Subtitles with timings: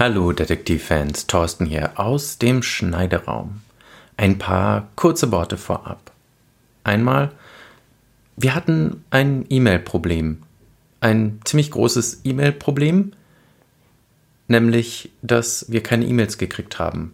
[0.00, 3.60] Hallo Detektivfans, Thorsten hier aus dem Schneideraum.
[4.16, 6.12] Ein paar kurze Worte vorab.
[6.84, 7.32] Einmal,
[8.34, 10.42] wir hatten ein E-Mail-Problem.
[11.00, 13.12] Ein ziemlich großes E-Mail-Problem,
[14.48, 17.12] nämlich, dass wir keine E-Mails gekriegt haben.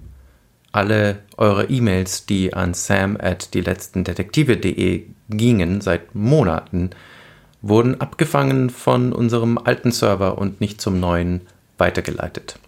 [0.70, 6.90] Alle eure E-Mails, die an sam at die gingen seit Monaten,
[7.62, 11.40] wurden abgefangen von unserem alten Server und nicht zum neuen
[11.78, 12.60] weitergeleitet.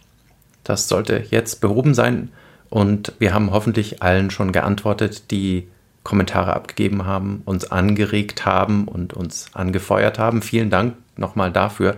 [0.69, 2.29] Das sollte jetzt behoben sein
[2.69, 5.67] und wir haben hoffentlich allen schon geantwortet, die
[6.05, 10.43] Kommentare abgegeben haben, uns angeregt haben und uns angefeuert haben.
[10.43, 11.97] Vielen Dank nochmal dafür.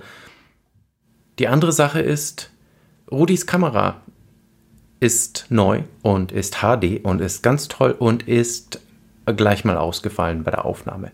[1.41, 2.53] Die andere Sache ist,
[3.11, 4.03] Rudis Kamera
[5.01, 8.81] ist neu und ist HD und ist ganz toll und ist
[9.27, 11.11] gleich mal ausgefallen bei der Aufnahme.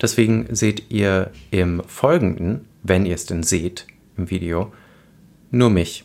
[0.00, 4.72] Deswegen seht ihr im Folgenden, wenn ihr es denn seht im Video,
[5.50, 6.03] nur mich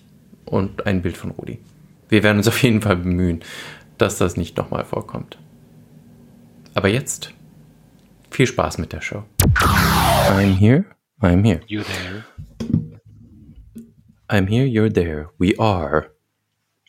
[0.49, 1.59] und ein Bild von Rudi.
[2.09, 3.42] Wir werden uns auf jeden Fall bemühen,
[3.97, 5.38] dass das nicht nochmal vorkommt.
[6.73, 7.33] Aber jetzt
[8.31, 9.23] viel Spaß mit der Show.
[9.56, 10.86] I'm here,
[11.22, 11.61] I'm here.
[11.67, 12.25] You there?
[14.28, 15.30] I'm here, you're there.
[15.39, 16.11] We are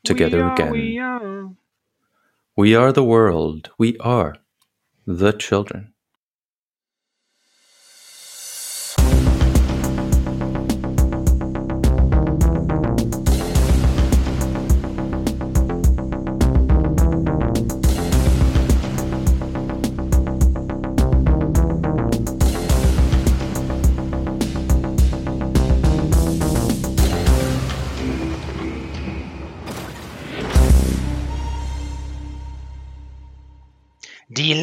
[0.05, 0.73] together we are, again.
[0.73, 1.57] We are.
[2.57, 3.73] We are the world.
[3.79, 4.35] We are
[5.07, 5.93] the children.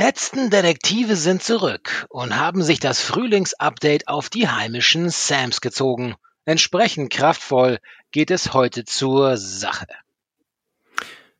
[0.08, 6.16] Letzten Detektive sind zurück und haben sich das Frühlingsupdate auf die heimischen Sams gezogen.
[6.45, 7.80] Entsprechend kraftvoll
[8.11, 9.88] geht es heute zur Sache.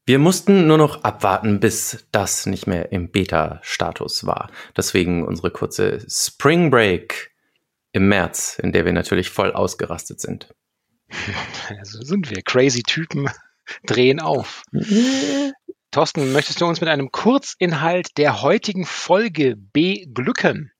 [0.05, 4.52] Wir mussten nur noch abwarten, bis das nicht mehr im Beta-Status war.
[4.75, 7.31] Deswegen unsere kurze Spring Break
[7.93, 10.53] im März, in der wir natürlich voll ausgerastet sind.
[11.83, 12.42] So sind wir.
[12.42, 13.30] Crazy Typen
[13.86, 14.63] drehen auf.
[15.92, 20.71] Thorsten, möchtest du uns mit einem Kurzinhalt der heutigen Folge beglücken?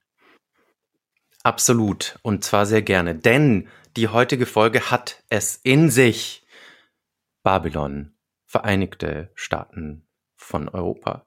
[1.44, 2.20] Absolut.
[2.24, 3.16] Und zwar sehr gerne.
[3.16, 6.46] Denn die heutige Folge hat es in sich.
[7.42, 8.14] Babylon,
[8.46, 11.26] Vereinigte Staaten von Europa.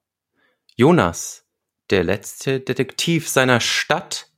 [0.75, 1.47] Jonas,
[1.91, 4.31] der letzte Detektiv seiner Stadt,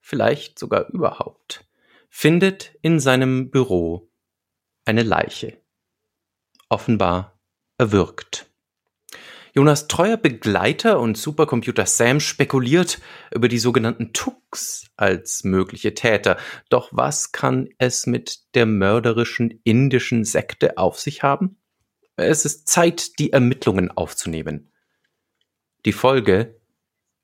[0.00, 1.64] vielleicht sogar überhaupt,
[2.08, 4.10] findet in seinem Büro
[4.84, 5.60] eine Leiche.
[6.68, 7.40] Offenbar
[7.78, 8.46] erwürgt.
[9.56, 13.00] Jonas treuer Begleiter und Supercomputer Sam spekuliert
[13.32, 16.38] über die sogenannten Tux als mögliche Täter.
[16.70, 21.56] Doch was kann es mit der mörderischen indischen Sekte auf sich haben?
[22.16, 24.72] Es ist Zeit, die Ermittlungen aufzunehmen.
[25.84, 26.60] Die Folge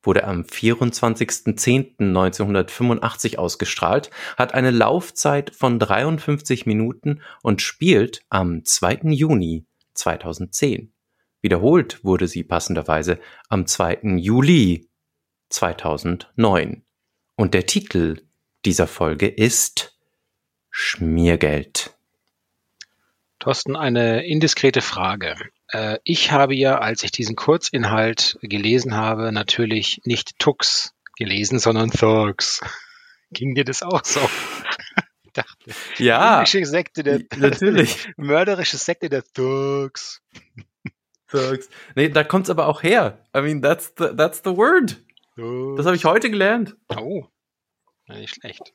[0.01, 9.01] wurde am 24.10.1985 ausgestrahlt, hat eine Laufzeit von 53 Minuten und spielt am 2.
[9.11, 10.93] Juni 2010.
[11.43, 13.19] Wiederholt wurde sie passenderweise
[13.49, 14.01] am 2.
[14.17, 14.89] Juli
[15.49, 16.83] 2009.
[17.37, 18.23] Und der Titel
[18.65, 19.97] dieser Folge ist
[20.71, 21.97] Schmiergeld.
[23.39, 25.34] Thorsten, eine indiskrete Frage.
[25.69, 31.91] Äh, ich habe ja, als ich diesen Kurzinhalt gelesen habe, natürlich nicht Tux gelesen, sondern
[31.91, 32.61] Thugs.
[33.31, 34.21] Ging dir das auch so?
[35.25, 38.09] Ich dachte, Ja, Sekte der natürlich.
[38.17, 40.21] mörderische Sekte der Thugs.
[41.31, 41.69] Thugs.
[41.95, 43.19] Nee, da kommt's aber auch her.
[43.37, 44.97] I mean, that's the, that's the word.
[45.37, 46.77] Das habe ich heute gelernt.
[46.89, 47.25] Oh,
[48.09, 48.73] nicht schlecht.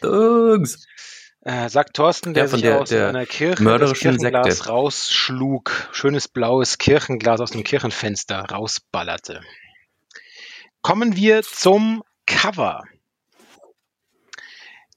[0.00, 0.86] Thugs.
[1.42, 4.70] Äh, sagt Thorsten, der von sich der- aus der einer Kirche das mörderischen Kirchenglas Sekte.
[4.70, 9.40] rausschlug, schönes blaues Kirchenglas aus dem Kirchenfenster rausballerte.
[10.82, 12.82] Kommen wir zum Cover.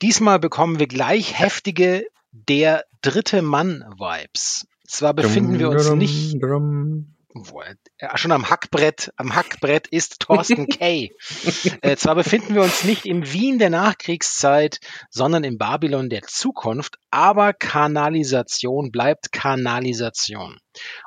[0.01, 4.65] Diesmal bekommen wir gleich heftige Der dritte Mann-Vibes.
[4.91, 6.33] Zwar befinden wir uns nicht
[7.97, 11.11] er- schon am Hackbrett, am Hackbrett ist Thorsten Kay.
[11.81, 14.79] äh, zwar befinden wir uns nicht im Wien der Nachkriegszeit,
[15.09, 20.57] sondern im Babylon der Zukunft, aber Kanalisation bleibt Kanalisation.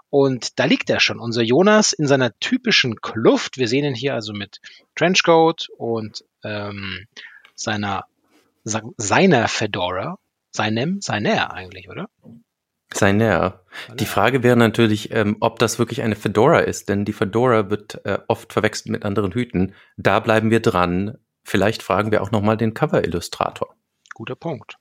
[0.08, 3.58] Und da liegt er schon, unser Jonas in seiner typischen Kluft.
[3.58, 4.60] Wir sehen ihn hier also mit
[4.94, 7.06] Trenchcoat und ähm,
[7.54, 8.06] seiner
[8.64, 10.16] seiner Fedora,
[10.52, 12.08] seinem, seiner eigentlich, oder?
[12.96, 13.60] Seiner.
[13.94, 18.04] Die Frage wäre natürlich, ähm, ob das wirklich eine Fedora ist, denn die Fedora wird
[18.04, 19.74] äh, oft verwechselt mit anderen Hüten.
[19.96, 21.18] Da bleiben wir dran.
[21.44, 23.74] Vielleicht fragen wir auch noch mal den Cover-Illustrator.
[24.14, 24.78] Guter Punkt.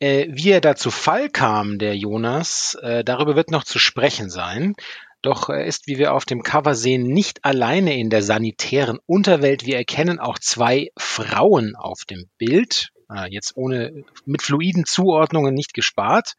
[0.00, 4.30] Äh, wie er da zu Fall kam, der Jonas, äh, darüber wird noch zu sprechen
[4.30, 4.74] sein.
[5.22, 9.64] Doch er ist, wie wir auf dem Cover sehen, nicht alleine in der sanitären Unterwelt.
[9.64, 12.90] Wir erkennen auch zwei Frauen auf dem Bild.
[13.10, 16.34] Äh, jetzt ohne, mit fluiden Zuordnungen nicht gespart.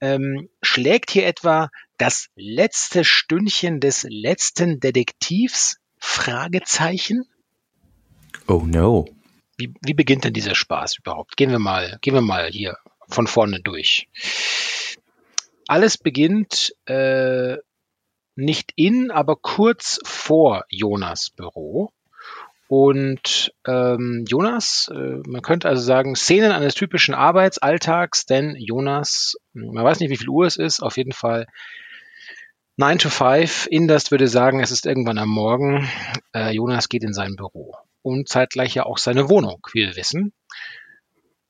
[0.00, 5.78] Ähm, schlägt hier etwa das letzte Stündchen des letzten Detektivs?
[5.98, 7.24] Fragezeichen?
[8.46, 9.06] Oh no.
[9.56, 11.36] Wie, wie beginnt denn dieser Spaß überhaupt?
[11.36, 12.76] Gehen wir mal, gehen wir mal hier
[13.08, 14.08] von vorne durch.
[15.66, 17.56] Alles beginnt äh,
[18.36, 21.92] nicht in, aber kurz vor Jonas Büro.
[22.68, 29.84] Und ähm, Jonas, äh, man könnte also sagen, Szenen eines typischen Arbeitsalltags, denn Jonas, man
[29.84, 31.46] weiß nicht, wie viel Uhr es ist, auf jeden Fall
[32.76, 33.68] 9 to 5.
[33.70, 35.88] Indust würde sagen, es ist irgendwann am Morgen.
[36.34, 40.34] Äh, Jonas geht in sein Büro und zeitgleich ja auch seine Wohnung, wie wir wissen.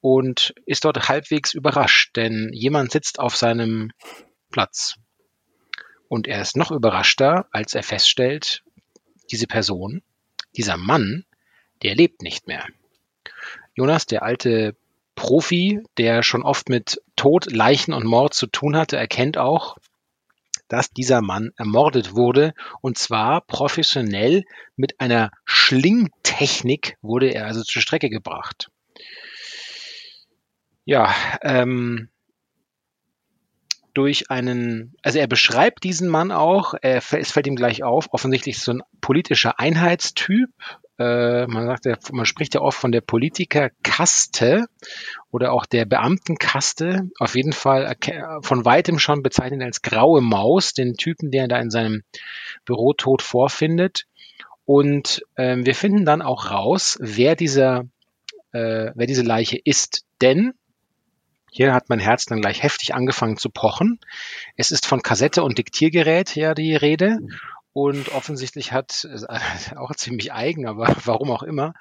[0.00, 3.90] Und ist dort halbwegs überrascht, denn jemand sitzt auf seinem
[4.52, 4.94] Platz.
[6.08, 8.62] Und er ist noch überraschter, als er feststellt,
[9.32, 10.02] diese Person,
[10.56, 11.24] dieser Mann,
[11.82, 12.66] der lebt nicht mehr.
[13.74, 14.74] Jonas, der alte
[15.14, 19.76] Profi, der schon oft mit Tod, Leichen und Mord zu tun hatte, erkennt auch,
[20.68, 22.54] dass dieser Mann ermordet wurde.
[22.80, 24.44] Und zwar professionell
[24.76, 28.70] mit einer Schlingtechnik wurde er also zur Strecke gebracht.
[30.84, 32.08] Ja, ähm,
[33.98, 38.60] durch einen, also er beschreibt diesen Mann auch, er, es fällt ihm gleich auf, offensichtlich
[38.60, 40.50] so ein politischer Einheitstyp.
[41.00, 44.66] Äh, man sagt, ja, man spricht ja oft von der Politikerkaste
[45.32, 47.10] oder auch der Beamtenkaste.
[47.18, 47.96] Auf jeden Fall
[48.42, 52.04] von weitem schon bezeichnet als graue Maus, den Typen, der da in seinem
[52.64, 54.04] Büro tot vorfindet.
[54.64, 57.80] Und äh, wir finden dann auch raus, wer dieser,
[58.52, 60.04] äh, wer diese Leiche ist.
[60.22, 60.52] Denn
[61.50, 64.00] hier hat mein Herz dann gleich heftig angefangen zu pochen.
[64.56, 67.18] Es ist von Kassette und Diktiergerät her die Rede.
[67.72, 71.74] Und offensichtlich hat, äh, auch ziemlich eigen, aber warum auch immer.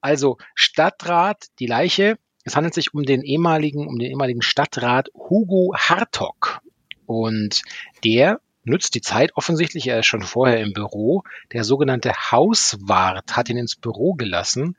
[0.00, 2.18] Also Stadtrat, die Leiche.
[2.44, 6.60] Es handelt sich um den ehemaligen, um den ehemaligen Stadtrat Hugo Hartog.
[7.06, 7.62] Und
[8.04, 11.22] der nützt die Zeit offensichtlich, er ist schon vorher im Büro.
[11.52, 14.76] Der sogenannte Hauswart hat ihn ins Büro gelassen.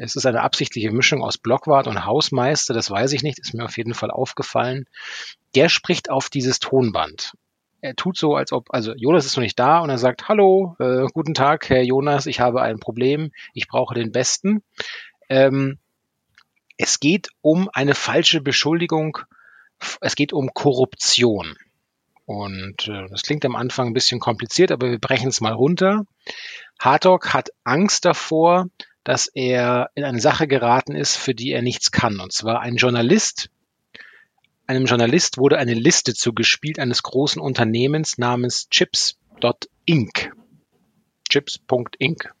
[0.00, 3.64] Es ist eine absichtliche Mischung aus Blockwart und Hausmeister, das weiß ich nicht, ist mir
[3.64, 4.86] auf jeden Fall aufgefallen.
[5.54, 7.32] Der spricht auf dieses Tonband.
[7.80, 10.76] Er tut so, als ob, also Jonas ist noch nicht da und er sagt, hallo,
[10.78, 14.62] äh, guten Tag, Herr Jonas, ich habe ein Problem, ich brauche den Besten.
[15.28, 15.78] Ähm,
[16.78, 19.18] es geht um eine falsche Beschuldigung,
[20.00, 21.56] es geht um Korruption.
[22.24, 26.06] Und äh, das klingt am Anfang ein bisschen kompliziert, aber wir brechen es mal runter.
[26.78, 28.66] Hartog hat Angst davor,
[29.04, 32.20] dass er in eine Sache geraten ist, für die er nichts kann.
[32.20, 33.50] Und zwar ein Journalist,
[34.66, 40.32] einem Journalist wurde eine Liste zugespielt eines großen Unternehmens namens Chips.inc.
[41.28, 42.34] Chips.inc.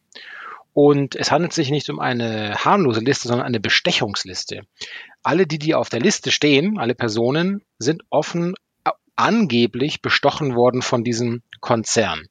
[0.74, 4.62] Und es handelt sich nicht um eine harmlose Liste, sondern eine Bestechungsliste.
[5.22, 8.54] Alle, die, die auf der Liste stehen, alle Personen, sind offen
[9.14, 12.26] angeblich bestochen worden von diesem Konzern.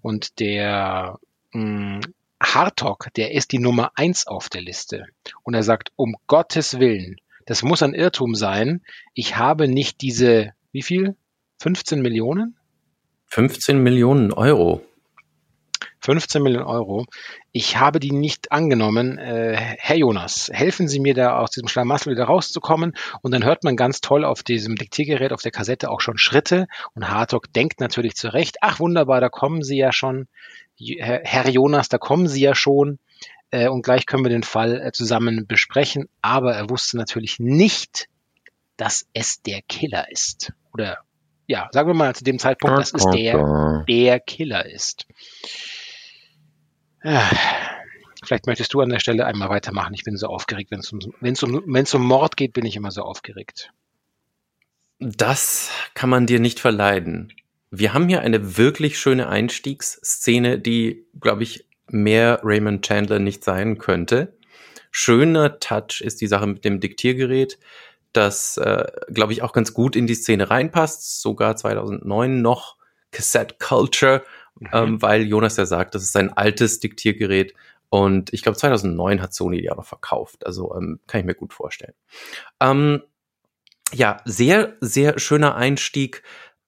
[0.00, 1.18] Und der
[1.52, 2.00] mh, mm,
[2.42, 5.06] Hartog, der ist die Nummer eins auf der Liste.
[5.42, 7.16] Und er sagt, um Gottes Willen,
[7.46, 8.82] das muss ein Irrtum sein.
[9.14, 11.16] Ich habe nicht diese, wie viel?
[11.60, 12.56] 15 Millionen?
[13.26, 14.82] 15 Millionen Euro.
[16.00, 17.04] 15 Millionen Euro.
[17.52, 19.18] Ich habe die nicht angenommen.
[19.18, 22.94] Äh, Herr Jonas, helfen Sie mir da aus diesem Schlamassel wieder rauszukommen.
[23.22, 26.66] Und dann hört man ganz toll auf diesem Diktiergerät, auf der Kassette auch schon Schritte.
[26.94, 30.26] Und Hartog denkt natürlich zurecht, ach wunderbar, da kommen Sie ja schon.
[30.80, 32.98] Herr Jonas, da kommen Sie ja schon
[33.50, 36.08] äh, und gleich können wir den Fall äh, zusammen besprechen.
[36.22, 38.08] Aber er wusste natürlich nicht,
[38.76, 40.52] dass es der Killer ist.
[40.72, 40.98] Oder
[41.46, 45.06] ja, sagen wir mal zu dem Zeitpunkt, dass es der, der Killer ist.
[47.02, 47.28] Ja,
[48.24, 49.94] vielleicht möchtest du an der Stelle einmal weitermachen.
[49.94, 50.70] Ich bin so aufgeregt.
[50.70, 53.72] Wenn es um, wenn's um, wenn's um Mord geht, bin ich immer so aufgeregt.
[55.00, 57.32] Das kann man dir nicht verleiden.
[57.70, 63.78] Wir haben hier eine wirklich schöne Einstiegsszene, die, glaube ich, mehr Raymond Chandler nicht sein
[63.78, 64.36] könnte.
[64.90, 67.58] Schöner Touch ist die Sache mit dem Diktiergerät,
[68.12, 71.20] das, äh, glaube ich, auch ganz gut in die Szene reinpasst.
[71.20, 72.76] Sogar 2009 noch
[73.12, 74.24] Cassette Culture,
[74.58, 74.68] mhm.
[74.72, 77.54] ähm, weil Jonas ja sagt, das ist ein altes Diktiergerät.
[77.88, 80.46] Und ich glaube, 2009 hat Sony die auch noch verkauft.
[80.46, 81.94] Also ähm, kann ich mir gut vorstellen.
[82.60, 83.02] Ähm,
[83.92, 86.22] ja, sehr, sehr schöner Einstieg.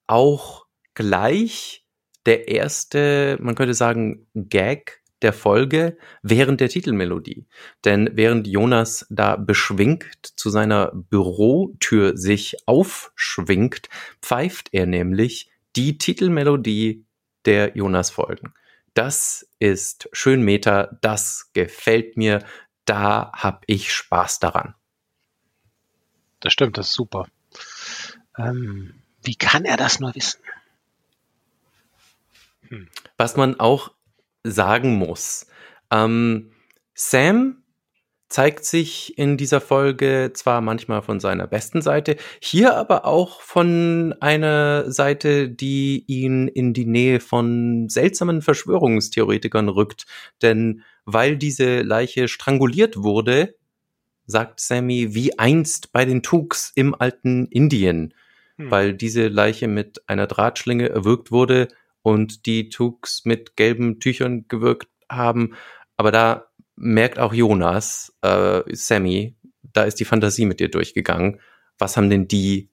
[0.06, 0.61] Auch
[0.94, 1.84] gleich
[2.26, 7.46] der erste, man könnte sagen, Gag der Folge während der Titelmelodie.
[7.84, 10.04] Denn während Jonas da beschwingt
[10.36, 13.88] zu seiner Bürotür sich aufschwingt,
[14.20, 17.04] pfeift er nämlich die Titelmelodie
[17.44, 18.54] der Jonas-Folgen.
[18.94, 22.44] Das ist schön Meta, das gefällt mir,
[22.84, 24.74] da hab ich Spaß daran.
[26.40, 27.26] Das stimmt, das ist super.
[28.36, 30.40] Ähm, wie kann er das nur wissen?
[32.72, 32.88] Hm.
[33.18, 33.92] Was man auch
[34.44, 35.46] sagen muss,
[35.92, 36.52] ähm,
[36.94, 37.58] Sam
[38.30, 44.14] zeigt sich in dieser Folge zwar manchmal von seiner besten Seite, hier aber auch von
[44.20, 50.06] einer Seite, die ihn in die Nähe von seltsamen Verschwörungstheoretikern rückt.
[50.40, 53.54] Denn weil diese Leiche stranguliert wurde,
[54.24, 58.14] sagt Sammy, wie einst bei den Tuks im alten Indien,
[58.56, 58.70] hm.
[58.70, 61.68] weil diese Leiche mit einer Drahtschlinge erwürgt wurde
[62.02, 65.54] und die Tuks mit gelben Tüchern gewirkt haben.
[65.96, 71.40] Aber da merkt auch Jonas, äh, Sammy, da ist die Fantasie mit dir durchgegangen.
[71.78, 72.70] Was haben denn die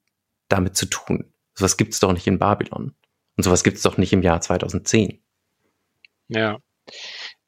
[0.48, 1.31] damit zu tun?
[1.53, 2.95] Sowas gibt es doch nicht in Babylon.
[3.38, 5.21] Und sowas gibt es doch nicht im Jahr 2010.
[6.27, 6.57] Ja.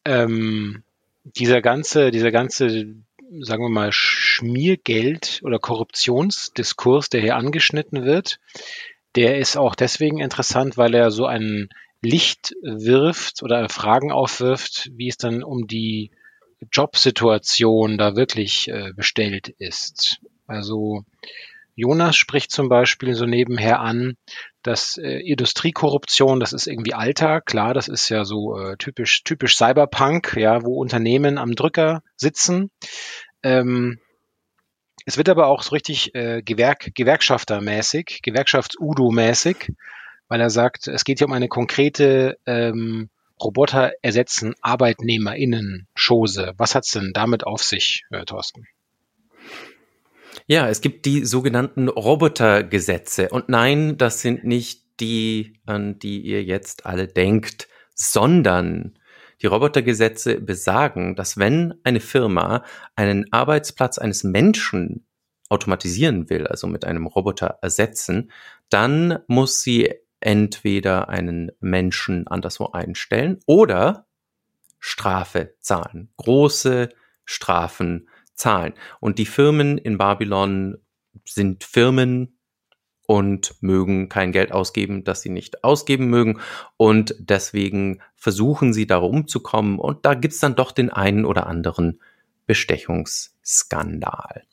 [0.06, 0.84] Ähm,
[1.24, 2.68] dieser ganze, dieser ganze,
[3.40, 8.40] sagen wir mal, Schmiergeld- oder Korruptionsdiskurs, der hier angeschnitten wird,
[9.16, 11.70] der ist auch deswegen interessant, weil er so ein
[12.02, 16.12] Licht wirft oder Fragen aufwirft, wie es dann um die
[16.72, 20.20] Jobsituation da wirklich äh, bestellt ist.
[20.48, 21.04] Also
[21.76, 24.18] Jonas spricht zum Beispiel so nebenher an,
[24.62, 29.56] dass äh, Industriekorruption, das ist irgendwie Alltag, klar, das ist ja so äh, typisch, typisch
[29.56, 32.70] Cyberpunk, ja, wo Unternehmen am Drücker sitzen.
[33.42, 34.00] Ähm,
[35.06, 39.72] es wird aber auch so richtig äh, Gewerk, Gewerkschaftermäßig, Gewerkschafts-Udo-mäßig,
[40.28, 43.10] weil er sagt, es geht hier um eine konkrete ähm,
[43.42, 46.54] Roboter ersetzen ArbeitnehmerInnen Chose.
[46.58, 48.68] Was hat's denn damit auf sich, äh, Thorsten?
[50.48, 53.30] Ja, es gibt die sogenannten Robotergesetze.
[53.30, 58.98] Und nein, das sind nicht die, an die ihr jetzt alle denkt, sondern
[59.42, 62.64] die Robotergesetze besagen, dass wenn eine Firma
[62.96, 65.06] einen Arbeitsplatz eines Menschen
[65.50, 68.32] automatisieren will, also mit einem Roboter ersetzen,
[68.70, 74.08] dann muss sie entweder einen Menschen anderswo einstellen oder
[74.80, 76.12] Strafe zahlen.
[76.18, 76.90] Große
[77.26, 78.74] Strafen zahlen.
[79.00, 80.78] Und die Firmen in Babylon
[81.26, 82.38] sind Firmen
[83.12, 86.40] und mögen kein Geld ausgeben, das sie nicht ausgeben mögen.
[86.78, 89.80] Und deswegen versuchen sie darum zu kommen.
[89.80, 92.00] Und da gibt's dann doch den einen oder anderen
[92.46, 94.46] Bestechungsskandal.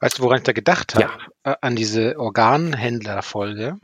[0.00, 1.10] Weißt du, woran ich da gedacht habe?
[1.44, 1.52] Ja.
[1.52, 3.76] Äh, an diese Organhändlerfolge.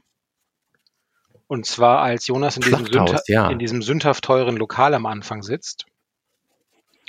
[1.46, 3.50] Und zwar als Jonas in diesem, Sündha ja.
[3.50, 5.84] in diesem sündhaft teuren Lokal am Anfang sitzt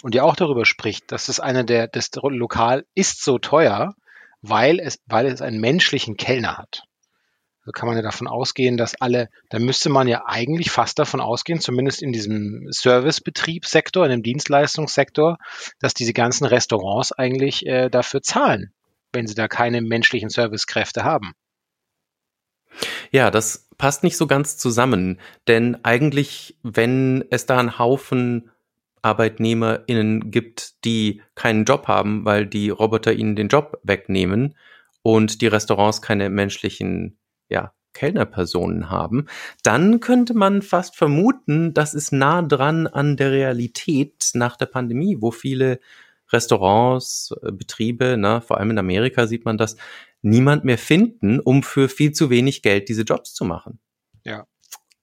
[0.03, 3.95] und ja auch darüber spricht, dass es eine der, das Lokal ist so teuer,
[4.41, 6.84] weil es, weil es einen menschlichen Kellner hat.
[7.74, 11.60] Kann man ja davon ausgehen, dass alle, da müsste man ja eigentlich fast davon ausgehen,
[11.60, 15.38] zumindest in diesem Servicebetriebssektor, in dem Dienstleistungssektor,
[15.79, 18.74] dass diese ganzen Restaurants eigentlich äh, dafür zahlen,
[19.13, 21.34] wenn sie da keine menschlichen Servicekräfte haben.
[23.12, 28.51] Ja, das passt nicht so ganz zusammen, denn eigentlich, wenn es da einen Haufen
[29.01, 34.55] ArbeitnehmerInnen gibt, die keinen Job haben, weil die Roboter ihnen den Job wegnehmen
[35.03, 37.17] und die Restaurants keine menschlichen,
[37.49, 39.27] ja, Kellnerpersonen haben,
[39.63, 45.17] dann könnte man fast vermuten, das ist nah dran an der Realität nach der Pandemie,
[45.19, 45.79] wo viele
[46.31, 49.77] Restaurants, äh, Betriebe, ne, vor allem in Amerika sieht man das,
[50.21, 53.79] niemand mehr finden, um für viel zu wenig Geld diese Jobs zu machen.
[54.23, 54.45] Ja.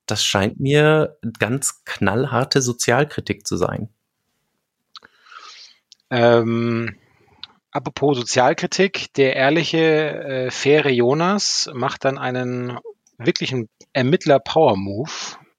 [0.06, 3.88] Das scheint mir ganz knallharte Sozialkritik zu sein.
[6.10, 6.96] Ähm,
[7.72, 12.78] apropos Sozialkritik, der ehrliche, äh, faire Jonas macht dann einen
[13.18, 15.10] wirklichen Ermittler-Power-Move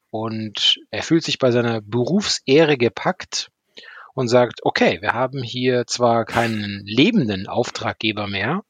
[0.09, 3.49] und er fühlt sich bei seiner Berufsehre gepackt
[4.13, 8.63] und sagt, okay, wir haben hier zwar keinen lebenden Auftraggeber mehr,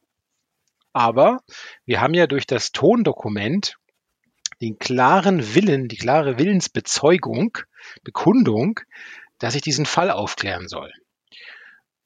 [0.94, 1.42] aber
[1.86, 3.76] wir haben ja durch das Tondokument
[4.62, 7.58] den klaren Willen, die klare Willensbezeugung,
[8.04, 8.80] Bekundung,
[9.40, 10.94] dass ich diesen Fall aufklären soll.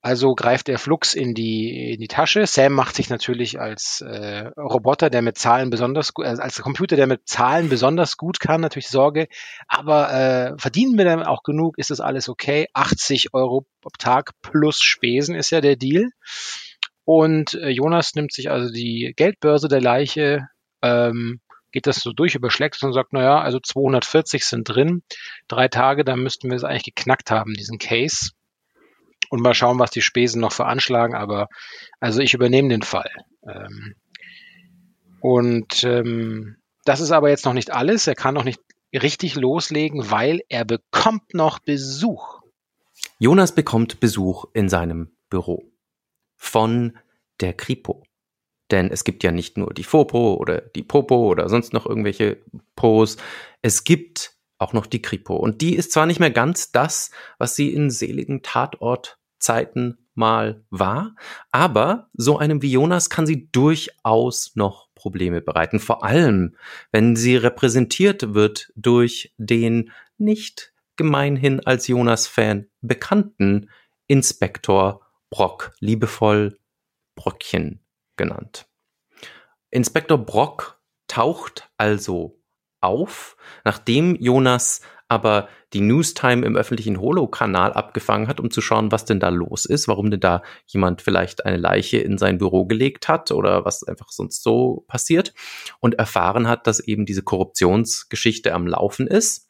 [0.01, 2.45] Also greift er Flux in die, in die Tasche.
[2.45, 6.95] Sam macht sich natürlich als äh, Roboter, der mit Zahlen besonders gut, also als Computer,
[6.95, 9.27] der mit Zahlen besonders gut kann, natürlich Sorge.
[9.67, 11.77] Aber äh, verdienen wir dann auch genug?
[11.77, 12.67] Ist das alles okay?
[12.73, 16.09] 80 Euro pro Tag plus Spesen ist ja der Deal.
[17.03, 20.47] Und äh, Jonas nimmt sich also die Geldbörse der Leiche,
[20.81, 21.39] ähm,
[21.71, 25.03] geht das so durch, überschlägt es und sagt, naja, also 240 sind drin,
[25.47, 28.31] drei Tage, dann müssten wir es eigentlich geknackt haben, diesen Case.
[29.29, 31.47] Und mal schauen, was die Spesen noch veranschlagen, aber
[31.99, 33.09] also ich übernehme den Fall.
[33.47, 33.95] Ähm,
[35.19, 38.07] und ähm, das ist aber jetzt noch nicht alles.
[38.07, 38.61] Er kann noch nicht
[38.93, 42.41] richtig loslegen, weil er bekommt noch Besuch.
[43.19, 45.71] Jonas bekommt Besuch in seinem Büro
[46.35, 46.97] von
[47.41, 48.03] der Kripo.
[48.71, 52.37] Denn es gibt ja nicht nur die Fopo oder die Popo oder sonst noch irgendwelche
[52.75, 53.17] Pos.
[53.61, 55.35] Es gibt auch noch die Kripo.
[55.35, 61.15] Und die ist zwar nicht mehr ganz das, was sie in seligen Tatortzeiten mal war,
[61.51, 65.79] aber so einem wie Jonas kann sie durchaus noch Probleme bereiten.
[65.79, 66.55] Vor allem,
[66.91, 73.69] wenn sie repräsentiert wird durch den nicht gemeinhin als Jonas-Fan bekannten
[74.07, 76.57] Inspektor Brock, liebevoll
[77.15, 77.85] Bröckchen
[78.15, 78.67] genannt.
[79.69, 82.36] Inspektor Brock taucht also
[82.81, 89.05] auf, nachdem Jonas aber die Newstime im öffentlichen Holo-Kanal abgefangen hat, um zu schauen, was
[89.05, 93.07] denn da los ist, warum denn da jemand vielleicht eine Leiche in sein Büro gelegt
[93.07, 95.33] hat oder was einfach sonst so passiert
[95.79, 99.49] und erfahren hat, dass eben diese Korruptionsgeschichte am Laufen ist.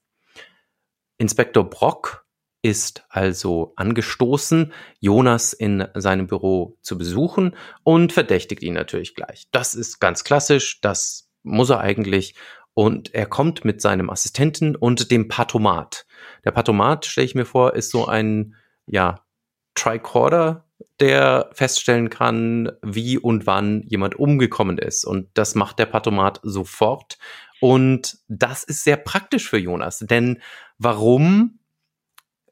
[1.18, 2.26] Inspektor Brock
[2.62, 9.48] ist also angestoßen, Jonas in seinem Büro zu besuchen und verdächtigt ihn natürlich gleich.
[9.52, 12.36] Das ist ganz klassisch, das muss er eigentlich.
[12.78, 16.06] Und er kommt mit seinem Assistenten und dem Patomat.
[16.46, 18.54] Der Patomat, stelle ich mir vor, ist so ein,
[18.86, 19.26] ja,
[19.74, 20.68] Tricorder,
[21.00, 25.06] der feststellen kann, wie und wann jemand umgekommen ist.
[25.06, 27.18] Und das macht der Patomat sofort.
[27.62, 30.40] Und das ist sehr praktisch für Jonas, denn
[30.78, 31.58] warum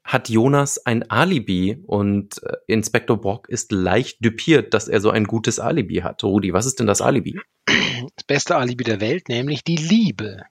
[0.02, 5.24] hat Jonas ein Alibi und äh, Inspektor Brock ist leicht düpiert, dass er so ein
[5.24, 6.24] gutes Alibi hat.
[6.24, 7.38] Rudi, was ist denn das Alibi?
[8.26, 10.42] Beste Alibi der Welt, nämlich die Liebe.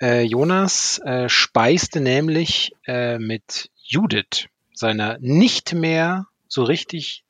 [0.00, 7.24] Äh, Jonas äh, speiste nämlich äh, mit Judith, seiner nicht mehr so richtig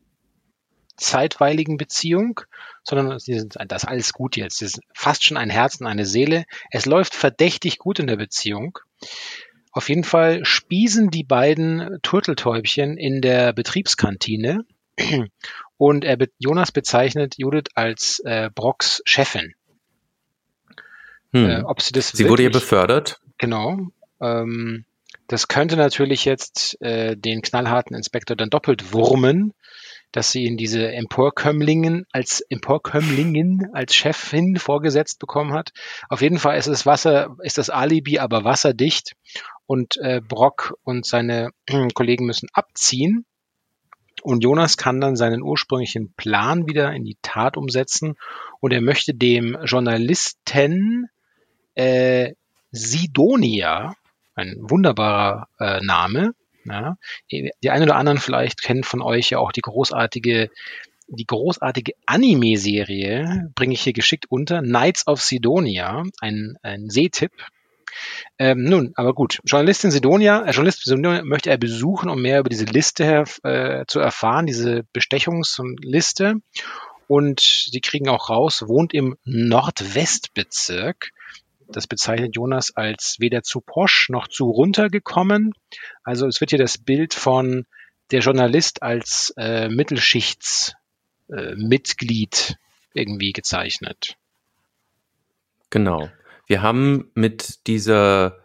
[0.96, 2.40] zeitweiligen Beziehung,
[2.82, 4.62] sondern das ist alles gut jetzt.
[4.62, 6.44] Es ist fast schon ein Herz und eine Seele.
[6.70, 8.78] Es läuft verdächtig gut in der Beziehung.
[9.72, 14.64] Auf jeden Fall spießen die beiden Turteltäubchen in der Betriebskantine
[15.76, 19.54] und er, Jonas bezeichnet Judith als äh, Brocks Chefin.
[21.32, 21.50] Hm.
[21.50, 23.20] Äh, ob sie das sie wirklich, wurde ihr befördert.
[23.38, 23.78] Genau.
[24.20, 24.84] Ähm,
[25.26, 29.52] das könnte natürlich jetzt äh, den knallharten Inspektor dann doppelt wurmen,
[30.10, 35.72] dass sie ihn diese Emporkömmlingen als Emporkömmlingen als Chefin vorgesetzt bekommen hat.
[36.08, 39.12] Auf jeden Fall ist es Wasser, ist das Alibi aber wasserdicht
[39.66, 43.26] und äh, Brock und seine äh, Kollegen müssen abziehen.
[44.22, 48.16] Und Jonas kann dann seinen ursprünglichen Plan wieder in die Tat umsetzen
[48.60, 51.08] und er möchte dem Journalisten
[51.78, 52.34] äh,
[52.70, 53.94] Sidonia,
[54.34, 56.32] ein wunderbarer äh, Name,
[56.64, 56.96] ja,
[57.30, 60.50] die einen oder anderen vielleicht kennen von euch ja auch die großartige
[61.10, 64.60] die großartige Anime-Serie bringe ich hier geschickt unter.
[64.60, 67.32] Knights of Sidonia, ein, ein Seetipp,
[68.38, 69.40] ähm, nun, aber gut.
[69.44, 74.00] Journalistin Sidonia, äh, Journalist Sidonia möchte er besuchen, um mehr über diese Liste äh, zu
[74.00, 76.36] erfahren, diese Bestechungsliste.
[77.06, 81.10] Und sie kriegen auch raus, wohnt im Nordwestbezirk.
[81.68, 85.52] Das bezeichnet Jonas als weder zu posch noch zu runtergekommen.
[86.02, 87.66] Also es wird hier das Bild von
[88.10, 92.56] der Journalist als äh, Mittelschichtsmitglied
[92.94, 94.16] äh, irgendwie gezeichnet.
[95.70, 96.08] Genau.
[96.46, 98.38] Wir haben mit dieser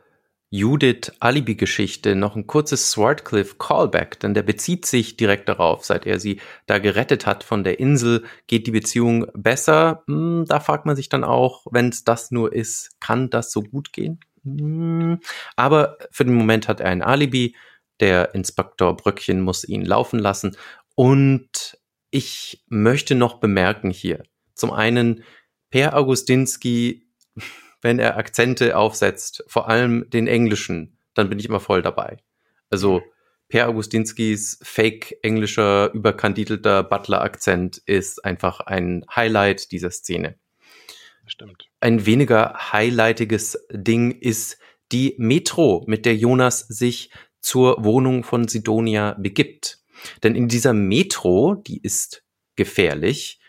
[0.56, 5.84] Judith Alibi-Geschichte noch ein kurzes Swartcliffe Callback, denn der bezieht sich direkt darauf.
[5.84, 10.04] Seit er sie da gerettet hat von der Insel, geht die Beziehung besser.
[10.06, 13.64] Hm, da fragt man sich dann auch, wenn es das nur ist, kann das so
[13.64, 14.20] gut gehen?
[14.44, 15.22] Hm,
[15.56, 17.56] aber für den Moment hat er ein Alibi.
[18.00, 20.56] Der Inspektor Bröckchen muss ihn laufen lassen.
[20.94, 21.80] Und
[22.12, 24.22] ich möchte noch bemerken hier,
[24.54, 25.24] zum einen,
[25.72, 27.08] Per Augustinski
[27.84, 32.18] wenn er Akzente aufsetzt, vor allem den englischen, dann bin ich immer voll dabei.
[32.70, 33.04] Also
[33.54, 40.40] Per Augustinskis fake-englischer, überkandidelter Butler-Akzent ist einfach ein Highlight dieser Szene.
[41.28, 41.70] Stimmt.
[41.80, 44.58] Ein weniger highlightiges Ding ist
[44.92, 49.84] die Metro, mit der Jonas sich zur Wohnung von Sidonia begibt.
[50.24, 52.24] Denn in dieser Metro, die ist
[52.56, 53.40] gefährlich,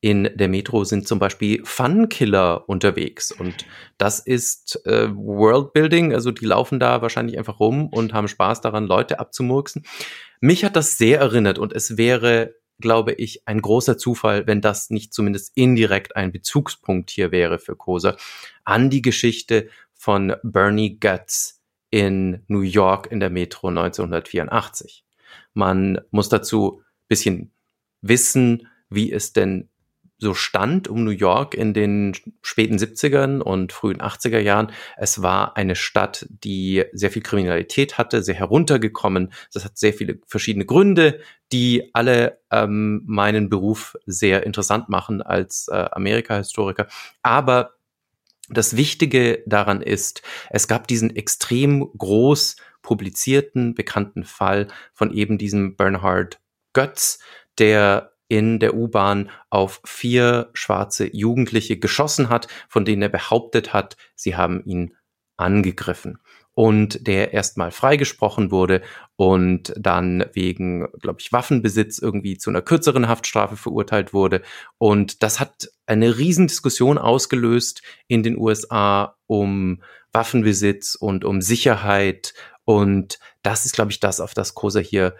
[0.00, 3.66] in der Metro sind zum Beispiel Fun-Killer unterwegs und
[3.98, 8.86] das ist äh, Worldbuilding, also die laufen da wahrscheinlich einfach rum und haben Spaß daran,
[8.86, 9.84] Leute abzumurksen.
[10.40, 14.90] Mich hat das sehr erinnert und es wäre glaube ich, ein großer Zufall, wenn das
[14.90, 18.16] nicht zumindest indirekt ein Bezugspunkt hier wäre für Kosa,
[18.64, 21.60] an die Geschichte von Bernie Guts
[21.90, 25.04] in New York in der Metro 1984.
[25.52, 27.52] Man muss dazu bisschen
[28.00, 29.68] wissen, wie es denn
[30.20, 34.70] so stand um New York in den späten 70ern und frühen 80er Jahren.
[34.96, 39.32] Es war eine Stadt, die sehr viel Kriminalität hatte, sehr heruntergekommen.
[39.52, 41.20] Das hat sehr viele verschiedene Gründe,
[41.52, 46.86] die alle ähm, meinen Beruf sehr interessant machen als äh, Amerika-Historiker.
[47.22, 47.72] Aber
[48.50, 55.76] das Wichtige daran ist, es gab diesen extrem groß publizierten, bekannten Fall von eben diesem
[55.76, 56.40] Bernhard
[56.72, 57.20] Götz,
[57.58, 63.96] der in der U-Bahn auf vier schwarze Jugendliche geschossen hat, von denen er behauptet hat,
[64.14, 64.94] sie haben ihn
[65.36, 66.18] angegriffen.
[66.52, 68.82] Und der erstmal freigesprochen wurde
[69.16, 74.42] und dann wegen, glaube ich, Waffenbesitz irgendwie zu einer kürzeren Haftstrafe verurteilt wurde.
[74.78, 82.34] Und das hat eine Riesendiskussion ausgelöst in den USA um Waffenbesitz und um Sicherheit.
[82.64, 85.16] Und das ist, glaube ich, das, auf das Kosa hier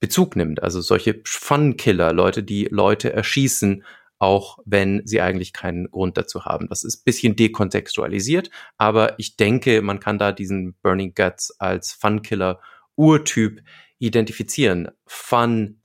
[0.00, 0.62] Bezug nimmt.
[0.62, 3.84] Also solche Fun-Killer, Leute, die Leute erschießen,
[4.18, 6.68] auch wenn sie eigentlich keinen Grund dazu haben.
[6.68, 12.60] Das ist bisschen dekontextualisiert, aber ich denke, man kann da diesen Burning Guts als Fun-Killer
[12.96, 13.60] Urtyp
[13.98, 14.88] identifizieren.
[15.06, 15.80] Fun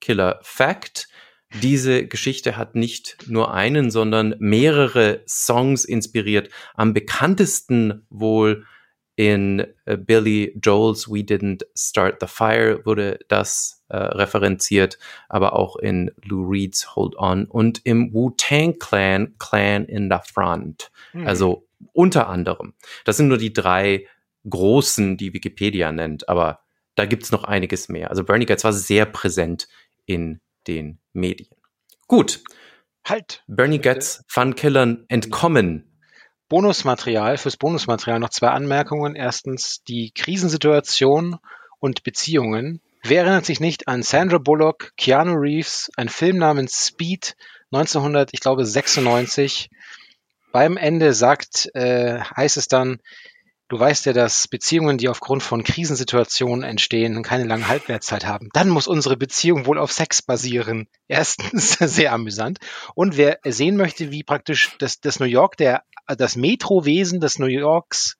[0.00, 1.08] Killer Fact.
[1.62, 6.48] Diese Geschichte hat nicht nur einen, sondern mehrere Songs inspiriert.
[6.74, 8.66] Am bekanntesten wohl
[9.20, 15.76] in äh, Billy Joel's We Didn't Start the Fire wurde das äh, referenziert, aber auch
[15.76, 20.90] in Lou Reed's Hold On und im Wu-Tang Clan Clan in the Front.
[21.12, 21.26] Mhm.
[21.26, 22.72] Also unter anderem.
[23.04, 24.06] Das sind nur die drei
[24.48, 26.60] großen, die Wikipedia nennt, aber
[26.94, 28.08] da gibt's noch einiges mehr.
[28.08, 29.68] Also Bernie Getz war sehr präsent
[30.06, 31.58] in den Medien.
[32.06, 32.42] Gut.
[33.04, 33.44] Halt.
[33.48, 35.89] Bernie Getz, Fun-Killern entkommen
[36.50, 39.14] Bonusmaterial, fürs Bonusmaterial noch zwei Anmerkungen.
[39.14, 41.38] Erstens die Krisensituation
[41.78, 42.82] und Beziehungen.
[43.02, 47.36] Wer erinnert sich nicht an Sandra Bullock, Keanu Reeves, ein Film namens Speed
[47.72, 49.70] 1900, ich glaube 96.
[50.52, 52.98] Beim Ende sagt, äh, heißt es dann,
[53.70, 58.48] Du weißt ja, dass Beziehungen, die aufgrund von Krisensituationen entstehen, keine lange Halbwertszeit haben.
[58.52, 60.88] Dann muss unsere Beziehung wohl auf Sex basieren.
[61.06, 62.58] Erstens sehr amüsant.
[62.96, 67.46] Und wer sehen möchte, wie praktisch das, das New York, der, das Metrowesen des New
[67.46, 68.16] Yorks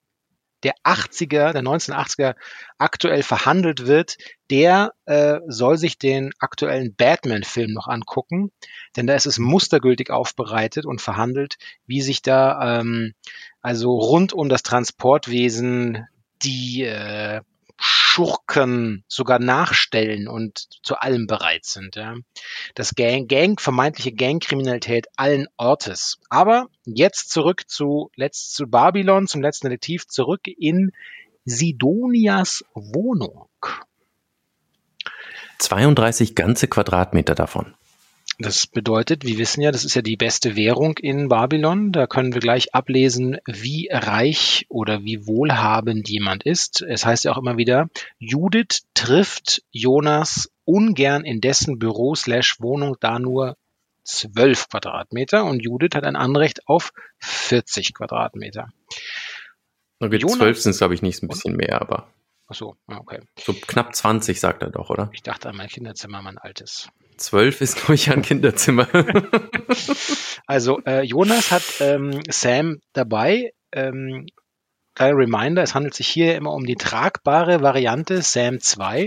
[0.62, 2.34] der 80er, der 1980er
[2.78, 4.16] aktuell verhandelt wird,
[4.50, 8.52] der äh, soll sich den aktuellen Batman-Film noch angucken,
[8.96, 13.14] denn da ist es mustergültig aufbereitet und verhandelt, wie sich da ähm,
[13.62, 16.06] also rund um das Transportwesen
[16.42, 17.40] die äh,
[17.82, 21.96] Schurken sogar nachstellen und zu allem bereit sind.
[21.96, 22.14] Ja.
[22.74, 26.18] Das Gang, Gang, vermeintliche Gangkriminalität allen Ortes.
[26.28, 30.92] Aber jetzt zurück zu, letzt, zu Babylon, zum letzten Detektiv, zurück in
[31.44, 33.48] Sidonias Wohnung.
[35.58, 37.74] 32 ganze Quadratmeter davon.
[38.42, 41.92] Das bedeutet, wir wissen ja, das ist ja die beste Währung in Babylon.
[41.92, 46.80] Da können wir gleich ablesen, wie reich oder wie wohlhabend jemand ist.
[46.80, 52.96] Es heißt ja auch immer wieder, Judith trifft Jonas ungern in dessen Büro slash Wohnung,
[52.98, 53.58] da nur
[54.04, 58.68] 12 Quadratmeter und Judith hat ein Anrecht auf 40 Quadratmeter.
[59.98, 62.08] Okay, Jonas, 12 sind es, glaube ich, nicht ein bisschen mehr, aber.
[62.50, 63.20] Ach so, okay.
[63.38, 65.08] So knapp 20, sagt er doch, oder?
[65.12, 66.88] Ich dachte an mein Kinderzimmer, mein altes.
[67.16, 68.88] Zwölf ist, glaube ich, ein Kinderzimmer.
[70.46, 73.52] also äh, Jonas hat ähm, Sam dabei.
[73.70, 74.26] Ähm,
[74.96, 79.06] kleiner Reminder, es handelt sich hier immer um die tragbare Variante Sam 2.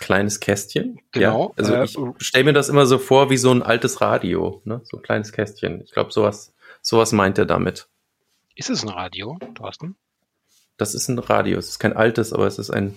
[0.00, 1.00] Kleines Kästchen.
[1.12, 1.54] Genau.
[1.56, 4.60] Ja, also äh, ich stelle mir das immer so vor wie so ein altes Radio,
[4.64, 4.82] ne?
[4.84, 5.80] So ein kleines Kästchen.
[5.82, 7.88] Ich glaube, sowas, sowas meint er damit.
[8.54, 9.96] Ist es ein Radio, Thorsten?
[10.76, 11.58] Das ist ein Radio.
[11.58, 12.96] Es ist kein altes, aber es ist ein,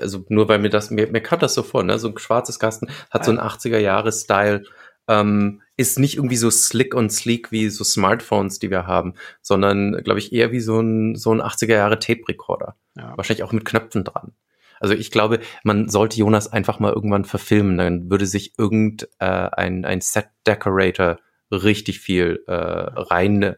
[0.00, 1.98] also nur weil mir das, mir, mir kam das so vor, ne?
[1.98, 4.64] So ein schwarzes Kasten hat so einen 80er-Jahre-Style,
[5.08, 10.02] ähm, ist nicht irgendwie so slick und sleek wie so Smartphones, die wir haben, sondern,
[10.04, 12.76] glaube ich, eher wie so ein, so ein 80er-Jahre-Tape-Recorder.
[12.96, 13.16] Ja.
[13.16, 14.32] Wahrscheinlich auch mit Knöpfen dran.
[14.80, 19.48] Also ich glaube, man sollte Jonas einfach mal irgendwann verfilmen, dann würde sich irgendein äh,
[19.52, 21.18] ein, ein Set-Decorator
[21.52, 23.54] richtig viel äh, rein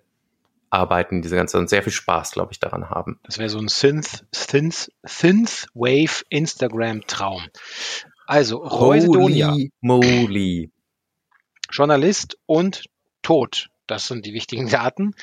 [0.74, 3.18] arbeiten, diese ganze und sehr viel Spaß, glaube ich, daran haben.
[3.22, 7.42] Das wäre so ein Synth, Synth, Synth Wave Instagram Traum.
[8.26, 10.70] Also Roy Holy Moly.
[11.70, 12.84] Journalist und
[13.22, 13.68] tot.
[13.86, 15.14] das sind die wichtigen Daten.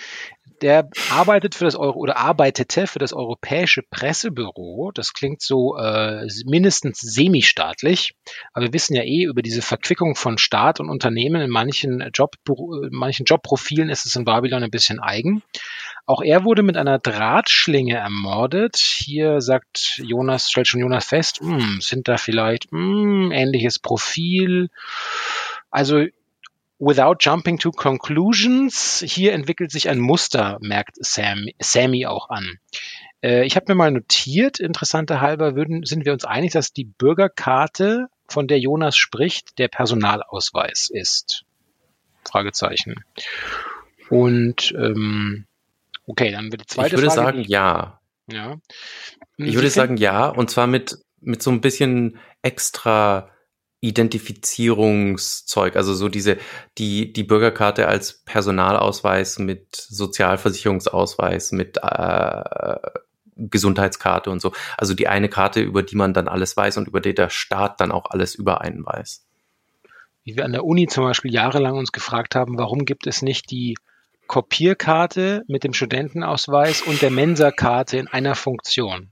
[0.62, 4.92] Der arbeitet für das Euro oder arbeitete für das Europäische Pressebüro.
[4.94, 8.14] Das klingt so äh, mindestens semi-staatlich,
[8.54, 12.36] aber wir wissen ja eh über diese Verquickung von Staat und Unternehmen in manchen, Job,
[12.48, 15.42] in manchen Jobprofilen ist es in Babylon ein bisschen eigen.
[16.06, 18.78] Auch er wurde mit einer Drahtschlinge ermordet.
[18.78, 24.70] Hier sagt Jonas, stellt schon Jonas fest, hm, sind da vielleicht hm, ähnliches Profil.
[25.72, 26.06] Also
[26.84, 32.58] Without jumping to conclusions, hier entwickelt sich ein Muster, merkt Sam, Sammy auch an.
[33.22, 36.86] Äh, ich habe mir mal notiert, interessante halber würden, sind wir uns einig, dass die
[36.86, 41.44] Bürgerkarte, von der Jonas spricht, der Personalausweis ist.
[42.28, 43.04] Fragezeichen.
[44.10, 45.46] Und ähm,
[46.08, 48.00] okay, dann wird die zweite Ich würde Frage, sagen ja.
[48.26, 48.58] Ja.
[49.38, 53.30] Ich würde sagen ja, und zwar mit, mit so ein bisschen extra
[53.82, 56.38] Identifizierungszeug, also so diese,
[56.78, 62.80] die, die Bürgerkarte als Personalausweis mit Sozialversicherungsausweis, mit äh,
[63.36, 64.54] Gesundheitskarte und so.
[64.78, 67.82] Also die eine Karte, über die man dann alles weiß und über die der Staat
[67.82, 69.26] dann auch alles über einen weiß.
[70.24, 73.50] Wie wir an der Uni zum Beispiel jahrelang uns gefragt haben, warum gibt es nicht
[73.50, 73.76] die
[74.28, 79.10] Kopierkarte mit dem Studentenausweis und der Mensa-Karte in einer Funktion?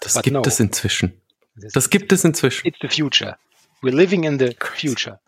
[0.00, 0.42] Das But gibt no.
[0.44, 1.20] es inzwischen.
[1.56, 2.66] Das gibt es inzwischen.
[2.66, 3.36] It's the future.
[3.82, 5.20] We're living in the future.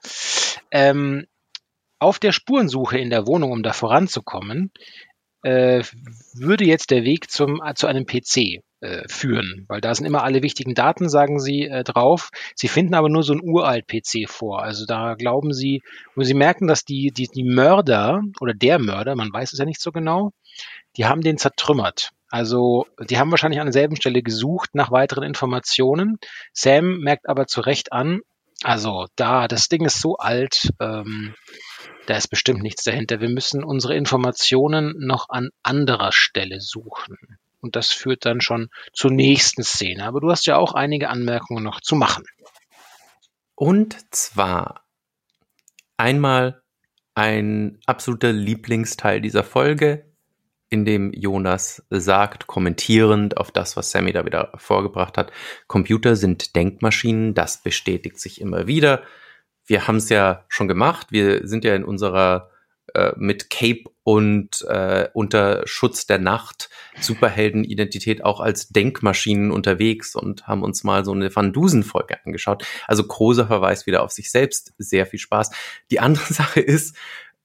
[0.71, 1.27] Ähm,
[1.99, 4.73] auf der Spurensuche in der Wohnung, um da voranzukommen,
[5.43, 5.83] äh,
[6.35, 10.43] würde jetzt der Weg zum, zu einem PC äh, führen, weil da sind immer alle
[10.43, 12.31] wichtigen Daten, sagen sie äh, drauf.
[12.55, 14.63] Sie finden aber nur so ein uralt PC vor.
[14.63, 15.83] Also da glauben sie,
[16.15, 19.65] und sie merken, dass die, die, die Mörder oder der Mörder, man weiß es ja
[19.65, 20.33] nicht so genau,
[20.97, 22.11] die haben den zertrümmert.
[22.31, 26.19] Also die haben wahrscheinlich an derselben Stelle gesucht nach weiteren Informationen.
[26.53, 28.21] Sam merkt aber zu Recht an,
[28.63, 31.35] also da, das Ding ist so alt, ähm,
[32.07, 33.21] da ist bestimmt nichts dahinter.
[33.21, 37.17] Wir müssen unsere Informationen noch an anderer Stelle suchen.
[37.61, 40.05] Und das führt dann schon zur nächsten Szene.
[40.05, 42.25] Aber du hast ja auch einige Anmerkungen noch zu machen.
[43.55, 44.85] Und zwar
[45.97, 46.63] einmal
[47.15, 50.06] ein absoluter Lieblingsteil dieser Folge,
[50.77, 55.33] in dem Jonas sagt, kommentierend auf das, was Sammy da wieder vorgebracht hat,
[55.67, 59.03] Computer sind Denkmaschinen, das bestätigt sich immer wieder.
[59.65, 62.51] Wir haben es ja schon gemacht, wir sind ja in unserer
[62.95, 66.69] äh, mit Cape und äh, unter Schutz der Nacht
[67.01, 72.65] Superheldenidentität auch als Denkmaschinen unterwegs und haben uns mal so eine Van Dusen-Folge angeschaut.
[72.87, 75.51] Also großer Verweis wieder auf sich selbst, sehr viel Spaß.
[75.91, 76.95] Die andere Sache ist,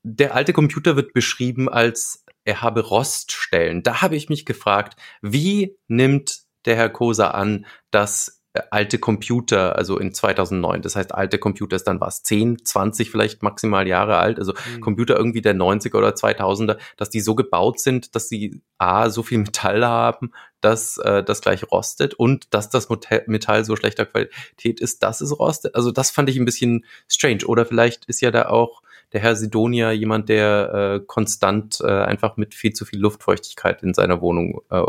[0.03, 3.83] der alte Computer wird beschrieben als er habe Roststellen.
[3.83, 9.75] Da habe ich mich gefragt, wie nimmt der Herr Kosa an, dass äh, alte Computer,
[9.75, 14.17] also in 2009, das heißt alte Computer ist dann was, 10, 20 vielleicht maximal Jahre
[14.17, 14.81] alt, also mhm.
[14.81, 19.23] Computer irgendwie der 90er oder 2000er, dass die so gebaut sind, dass sie A, so
[19.23, 22.89] viel Metall haben, dass äh, das gleich rostet und dass das
[23.27, 25.75] Metall so schlechter Qualität ist, dass es rostet.
[25.75, 27.45] Also das fand ich ein bisschen strange.
[27.45, 28.81] Oder vielleicht ist ja da auch
[29.13, 33.93] der Herr Sidonia jemand, der äh, konstant äh, einfach mit viel zu viel Luftfeuchtigkeit in
[33.93, 34.83] seiner Wohnung äh,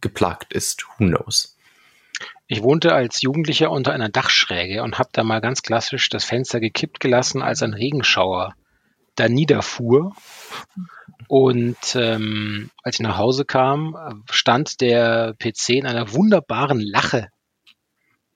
[0.00, 0.86] geplagt ist.
[0.88, 1.56] Who knows?
[2.46, 6.60] Ich wohnte als Jugendlicher unter einer Dachschräge und habe da mal ganz klassisch das Fenster
[6.60, 8.54] gekippt gelassen, als ein Regenschauer
[9.14, 10.14] da niederfuhr.
[11.28, 17.28] Und ähm, als ich nach Hause kam, stand der PC in einer wunderbaren Lache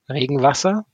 [0.09, 0.85] Regenwasser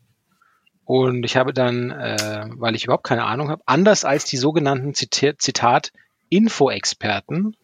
[0.88, 4.94] und ich habe dann, äh, weil ich überhaupt keine Ahnung habe, anders als die sogenannten
[4.94, 5.92] Zitat, Zitat
[6.31, 7.55] Info-Experten,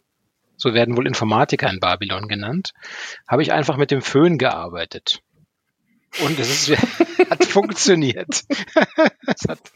[0.58, 2.74] so werden wohl Informatiker in Babylon genannt,
[3.26, 5.22] habe ich einfach mit dem Föhn gearbeitet.
[6.22, 6.78] Und es ist,
[7.30, 8.28] hat funktioniert.
[9.26, 9.72] es, hat,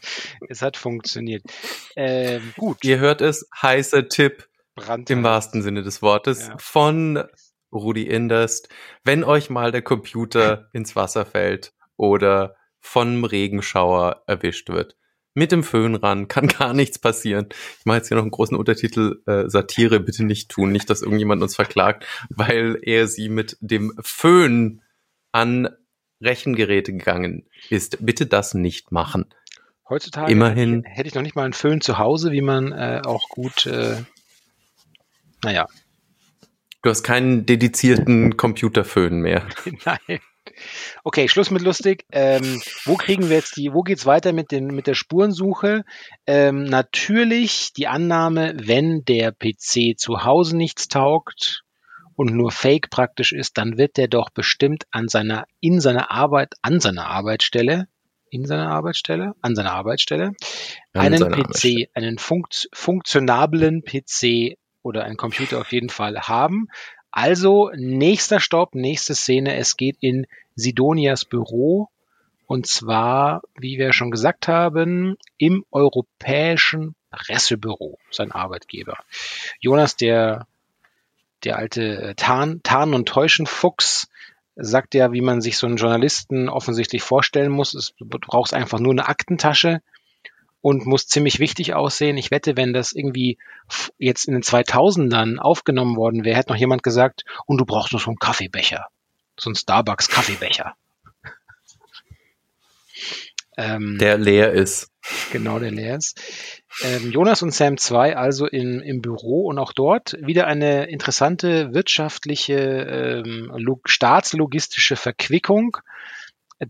[0.47, 1.41] es hat funktioniert.
[1.95, 2.77] Ähm, gut.
[2.83, 5.09] Ihr hört es, heißer Tipp Brandheiß.
[5.09, 6.57] im wahrsten Sinne des Wortes ja.
[6.59, 7.23] von
[7.71, 8.69] Rudi Inderst.
[9.03, 14.95] Wenn euch mal der Computer ins Wasser fällt oder von Regenschauer erwischt wird.
[15.35, 17.47] Mit dem Föhn ran, kann gar nichts passieren.
[17.79, 21.01] Ich mache jetzt hier noch einen großen Untertitel, äh, Satire bitte nicht tun, nicht, dass
[21.01, 24.81] irgendjemand uns verklagt, weil er sie mit dem Föhn
[25.31, 25.69] an
[26.21, 28.05] Rechengeräte gegangen ist.
[28.05, 29.25] Bitte das nicht machen.
[29.87, 33.29] Heutzutage Immerhin, hätte ich noch nicht mal einen Föhn zu Hause, wie man äh, auch
[33.29, 34.03] gut, äh,
[35.43, 35.67] naja.
[36.81, 39.47] Du hast keinen dedizierten Computerföhn mehr.
[39.85, 40.19] Nein.
[41.03, 42.05] Okay, Schluss mit lustig.
[42.11, 45.83] Ähm, wo kriegen wir jetzt die, wo geht's weiter mit, den, mit der Spurensuche?
[46.25, 51.63] Ähm, natürlich die Annahme, wenn der PC zu Hause nichts taugt
[52.15, 56.53] und nur Fake praktisch ist, dann wird der doch bestimmt an seiner, in seiner Arbeit,
[56.61, 57.87] an seiner Arbeitsstelle
[58.31, 60.33] in seiner Arbeitsstelle, an seiner Arbeitsstelle,
[60.93, 66.67] an einen PC, einen funkt, funktionablen PC oder einen Computer auf jeden Fall haben.
[67.11, 71.89] Also nächster Stopp, nächste Szene, es geht in Sidonias Büro
[72.45, 78.97] und zwar, wie wir schon gesagt haben, im Europäischen Pressebüro, sein Arbeitgeber.
[79.59, 80.47] Jonas, der,
[81.43, 84.09] der alte Tarn, Tarn- und Täuschenfuchs,
[84.55, 87.73] sagt ja, wie man sich so einen Journalisten offensichtlich vorstellen muss.
[87.73, 89.81] Es, du brauchst einfach nur eine Aktentasche
[90.61, 92.17] und muss ziemlich wichtig aussehen.
[92.17, 93.37] Ich wette, wenn das irgendwie
[93.97, 98.01] jetzt in den 2000ern aufgenommen worden wäre, hätte noch jemand gesagt, und du brauchst noch
[98.01, 98.87] so einen Kaffeebecher.
[99.39, 100.75] So einen Starbucks Kaffeebecher.
[103.57, 104.91] ähm, der leer ist.
[105.31, 106.21] Genau, der leer ist.
[106.83, 111.73] Ähm, Jonas und Sam 2 also in, im Büro und auch dort wieder eine interessante
[111.73, 115.77] wirtschaftliche, ähm, staatslogistische Verquickung,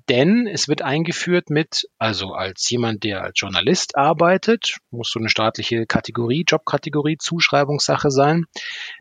[0.08, 5.30] denn es wird eingeführt mit, also als jemand, der als Journalist arbeitet, muss so eine
[5.30, 8.46] staatliche Kategorie, Jobkategorie, Zuschreibungssache sein.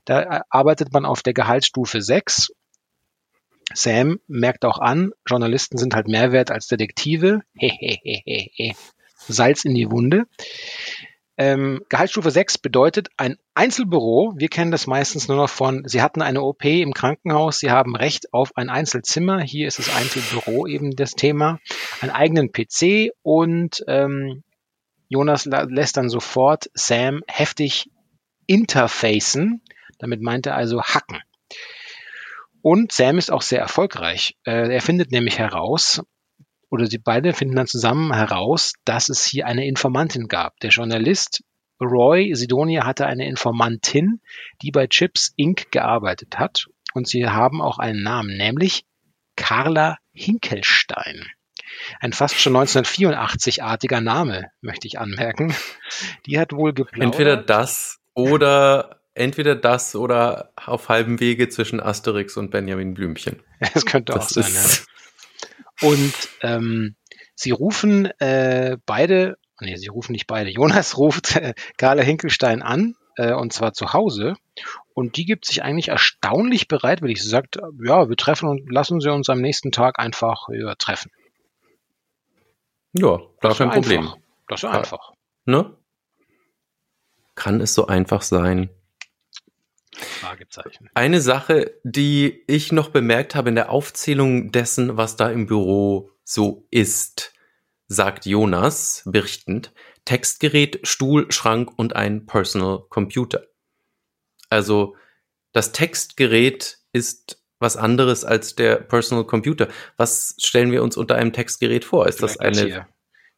[0.05, 2.53] Da arbeitet man auf der Gehaltsstufe 6
[3.75, 7.43] Sam merkt auch an, Journalisten sind halt mehr wert als Detektive.
[9.29, 10.25] Salz in die Wunde.
[11.41, 14.35] Ähm, Gehaltsstufe 6 bedeutet ein Einzelbüro.
[14.37, 17.95] Wir kennen das meistens nur noch von, Sie hatten eine OP im Krankenhaus, Sie haben
[17.95, 19.41] Recht auf ein Einzelzimmer.
[19.41, 21.61] Hier ist das Einzelbüro eben das Thema.
[22.01, 24.43] Einen eigenen PC und ähm,
[25.09, 27.89] Jonas lässt dann sofort Sam heftig
[28.47, 29.63] interfacen.
[30.01, 31.21] Damit meint er also hacken.
[32.63, 34.37] Und Sam ist auch sehr erfolgreich.
[34.45, 36.03] Äh, er findet nämlich heraus,
[36.71, 40.59] oder sie beide finden dann zusammen heraus, dass es hier eine Informantin gab.
[40.61, 41.43] Der Journalist
[41.81, 44.21] Roy Sidonia hatte eine Informantin,
[44.63, 45.71] die bei Chips Inc.
[45.71, 46.67] gearbeitet hat.
[46.95, 48.85] Und sie haben auch einen Namen, nämlich
[49.37, 51.27] Carla Hinkelstein.
[52.01, 55.55] Ein fast schon 1984-artiger Name, möchte ich anmerken.
[56.27, 57.15] Die hat wohl geplaudert.
[57.15, 63.43] Entweder das oder entweder das oder auf halbem Wege zwischen Asterix und Benjamin Blümchen.
[63.75, 64.98] Das könnte das auch sein, ja.
[65.81, 66.13] Und
[66.43, 66.97] ähm,
[67.35, 70.51] sie rufen äh, beide, nee, sie rufen nicht beide.
[70.51, 74.35] Jonas ruft äh, Carla Hinkelstein an, äh, und zwar zu Hause.
[74.95, 77.23] Und die gibt sich eigentlich erstaunlich bereitwillig.
[77.23, 81.13] Sie sagt, ja, wir treffen und lassen sie uns am nächsten Tag einfach ja, treffen.
[82.93, 84.01] Ja, gar kein Problem.
[84.01, 84.19] Einfach.
[84.49, 85.13] Das ist einfach.
[85.45, 85.77] Ne?
[87.35, 88.71] Kann es so einfach sein?
[90.95, 96.11] Eine Sache, die ich noch bemerkt habe in der Aufzählung dessen, was da im Büro
[96.25, 97.33] so ist,
[97.87, 99.73] sagt Jonas berichtend,
[100.05, 103.47] Textgerät, Stuhl, Schrank und ein Personal Computer.
[104.51, 104.97] Also
[105.53, 109.69] das Textgerät ist was anderes als der Personal Computer.
[109.97, 112.07] Was stellen wir uns unter einem Textgerät vor?
[112.07, 112.87] Ist Vielleicht das eine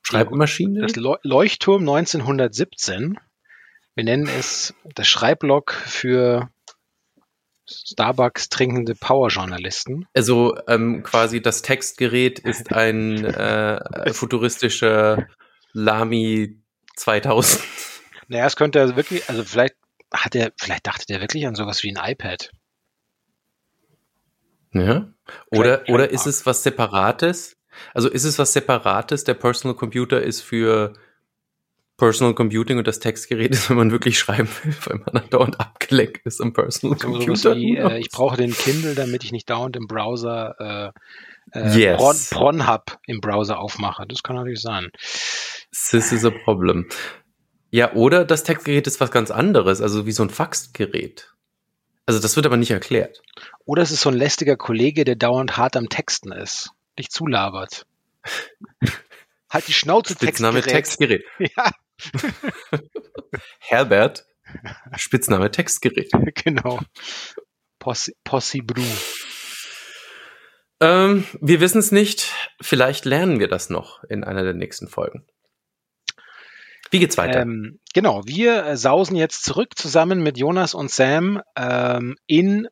[0.03, 0.83] Schreibmaschine?
[0.83, 3.19] Das Leuchtturm 1917
[3.95, 6.49] wir nennen es das Schreiblog für
[7.67, 10.07] Starbucks trinkende Power-Journalisten.
[10.15, 15.27] Also ähm, quasi das Textgerät ist ein äh, futuristischer
[15.73, 16.61] Lamy
[16.97, 17.63] 2000.
[18.29, 19.77] Naja, es könnte also wirklich, also vielleicht
[20.13, 22.51] hat er, vielleicht dachte der wirklich an sowas wie ein iPad.
[24.73, 25.13] Ja.
[25.51, 27.57] Oder, oder ist es was Separates?
[27.95, 29.25] Also ist es was Separates?
[29.25, 30.95] Der Personal Computer ist für
[32.01, 35.61] Personal Computing und das Textgerät ist, wenn man wirklich schreiben will, weil man dann dauernd
[35.61, 37.55] abgelenkt ist am Personal so, Computer.
[37.55, 40.93] Wie, äh, ich brauche den Kindle, damit ich nicht dauernd im Browser
[41.55, 42.31] äh, äh, yes.
[42.31, 44.07] Pornhub im Browser aufmache.
[44.09, 44.89] Das kann natürlich sein.
[45.71, 46.89] This is a problem.
[47.71, 51.33] Ja, oder das Textgerät ist was ganz anderes, also wie so ein Faxgerät.
[52.07, 53.21] Also das wird aber nicht erklärt.
[53.67, 57.87] Oder es ist so ein lästiger Kollege, der dauernd hart am Texten ist, dich zulabert.
[59.51, 60.65] halt die Schnauze Textgerät.
[60.65, 61.25] Textgerät.
[61.39, 61.71] Ja.
[63.59, 64.27] Herbert,
[64.97, 66.11] Spitzname Textgerät.
[66.45, 66.81] Genau.
[67.79, 68.83] Possi, Possi Bru.
[70.81, 72.33] Ähm, wir wissen es nicht.
[72.61, 75.27] Vielleicht lernen wir das noch in einer der nächsten Folgen.
[76.91, 77.43] Wie geht's weiter?
[77.43, 82.67] Ähm, genau, wir sausen jetzt zurück zusammen mit Jonas und Sam ähm, in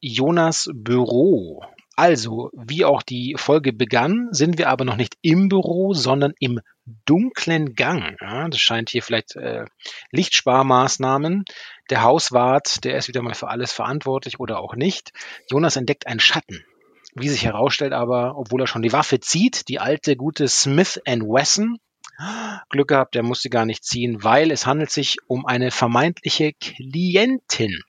[0.00, 1.64] Jonas Büro.
[1.94, 6.60] Also, wie auch die Folge begann, sind wir aber noch nicht im Büro, sondern im
[7.04, 8.16] dunklen Gang.
[8.20, 9.66] Ja, das scheint hier vielleicht äh,
[10.10, 11.44] Lichtsparmaßnahmen.
[11.90, 15.12] Der Hauswart, der ist wieder mal für alles verantwortlich oder auch nicht.
[15.50, 16.64] Jonas entdeckt einen Schatten.
[17.14, 21.78] Wie sich herausstellt aber, obwohl er schon die Waffe zieht, die alte gute Smith Wesson,
[22.70, 26.52] Glück gehabt, der muss sie gar nicht ziehen, weil es handelt sich um eine vermeintliche
[26.54, 27.82] Klientin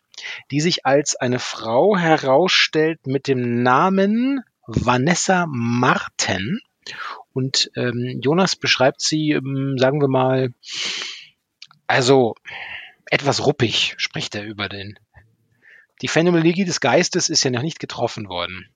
[0.51, 6.61] die sich als eine Frau herausstellt mit dem Namen Vanessa Marten.
[7.33, 10.53] Und ähm, Jonas beschreibt sie, ähm, sagen wir mal,
[11.87, 12.35] also
[13.05, 14.99] etwas ruppig spricht er über den.
[16.01, 18.67] Die Phänomenologie des Geistes ist ja noch nicht getroffen worden.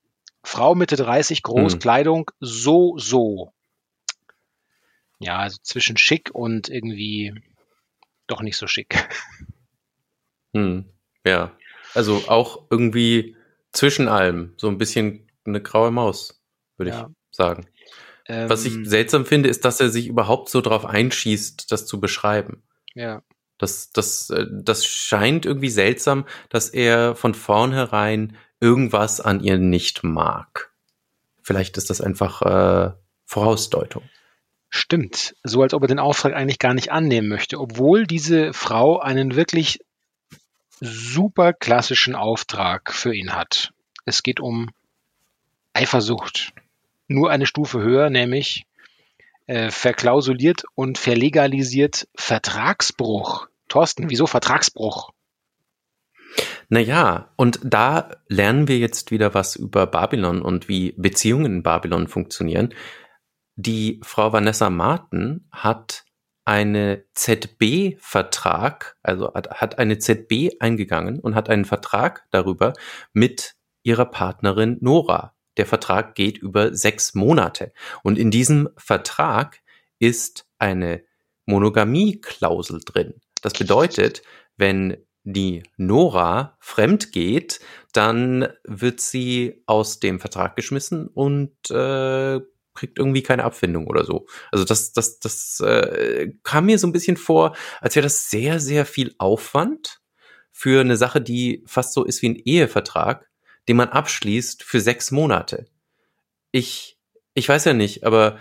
[0.44, 1.80] Frau Mitte 30, groß, hm.
[1.80, 3.54] Kleidung, so, so.
[5.20, 7.34] Ja, also zwischen schick und irgendwie
[8.28, 9.10] doch nicht so schick.
[10.54, 10.86] Hm.
[11.28, 11.52] Ja,
[11.94, 13.36] also auch irgendwie
[13.74, 16.42] zwischen allem, so ein bisschen eine graue Maus,
[16.78, 17.10] würde ja.
[17.10, 17.68] ich sagen.
[18.28, 18.86] Ähm, Was ich ähm.
[18.86, 22.64] seltsam finde, ist, dass er sich überhaupt so drauf einschießt, das zu beschreiben.
[22.94, 23.24] Ja.
[23.58, 30.04] Das, das, äh, das scheint irgendwie seltsam, dass er von vornherein irgendwas an ihr nicht
[30.04, 30.72] mag.
[31.42, 32.94] Vielleicht ist das einfach äh,
[33.26, 34.04] Vorausdeutung.
[34.70, 39.00] Stimmt, so als ob er den Auftrag eigentlich gar nicht annehmen möchte, obwohl diese Frau
[39.00, 39.80] einen wirklich
[40.80, 43.74] super klassischen Auftrag für ihn hat.
[44.06, 44.70] Es geht um
[45.74, 46.54] Eifersucht.
[47.08, 48.66] Nur eine Stufe höher, nämlich
[49.48, 53.48] äh, verklausuliert und verlegalisiert Vertragsbruch.
[53.70, 55.12] Thorsten, wieso Vertragsbruch?
[56.70, 62.08] Naja, und da lernen wir jetzt wieder was über Babylon und wie Beziehungen in Babylon
[62.08, 62.74] funktionieren.
[63.56, 66.04] Die Frau Vanessa Martin hat
[66.48, 72.72] eine ZB-Vertrag, also hat, eine ZB eingegangen und hat einen Vertrag darüber
[73.12, 75.36] mit ihrer Partnerin Nora.
[75.58, 77.74] Der Vertrag geht über sechs Monate.
[78.02, 79.60] Und in diesem Vertrag
[80.00, 81.04] ist eine
[81.48, 83.16] Monogamie-Klausel drin.
[83.42, 84.22] Das bedeutet,
[84.56, 87.60] wenn die Nora fremd geht,
[87.92, 92.40] dann wird sie aus dem Vertrag geschmissen und äh,
[92.78, 94.28] kriegt irgendwie keine Abfindung oder so.
[94.52, 98.60] Also das, das, das äh, kam mir so ein bisschen vor, als wäre das sehr,
[98.60, 100.00] sehr viel Aufwand
[100.52, 103.28] für eine Sache, die fast so ist wie ein Ehevertrag,
[103.68, 105.66] den man abschließt für sechs Monate.
[106.52, 106.98] Ich,
[107.34, 108.38] ich weiß ja nicht, aber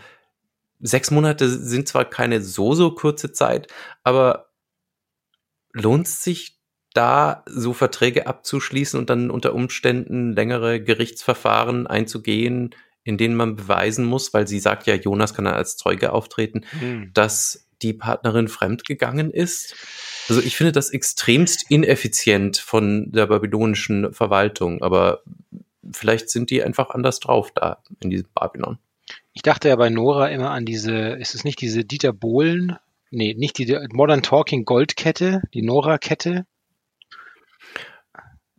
[0.79, 3.73] sechs Monate sind zwar keine so, so kurze Zeit,
[4.05, 4.51] aber
[5.73, 6.59] lohnt sich
[6.95, 12.75] da so Verträge abzuschließen und dann unter Umständen längere Gerichtsverfahren einzugehen,
[13.07, 16.63] in denen man beweisen muss, weil sie sagt ja, Jonas kann dann als Zeuge auftreten,
[16.81, 17.11] hm.
[17.15, 19.77] dass die Partnerin fremdgegangen ist.
[20.29, 25.23] Also ich finde das extremst ineffizient von der babylonischen Verwaltung, aber
[25.93, 28.79] vielleicht sind die einfach anders drauf da in diesem Babylon.
[29.35, 32.77] Ich dachte ja bei Nora immer an diese, ist es nicht diese Dieter Bohlen,
[33.11, 36.45] nee, nicht die Modern Talking Goldkette, die Nora-Kette,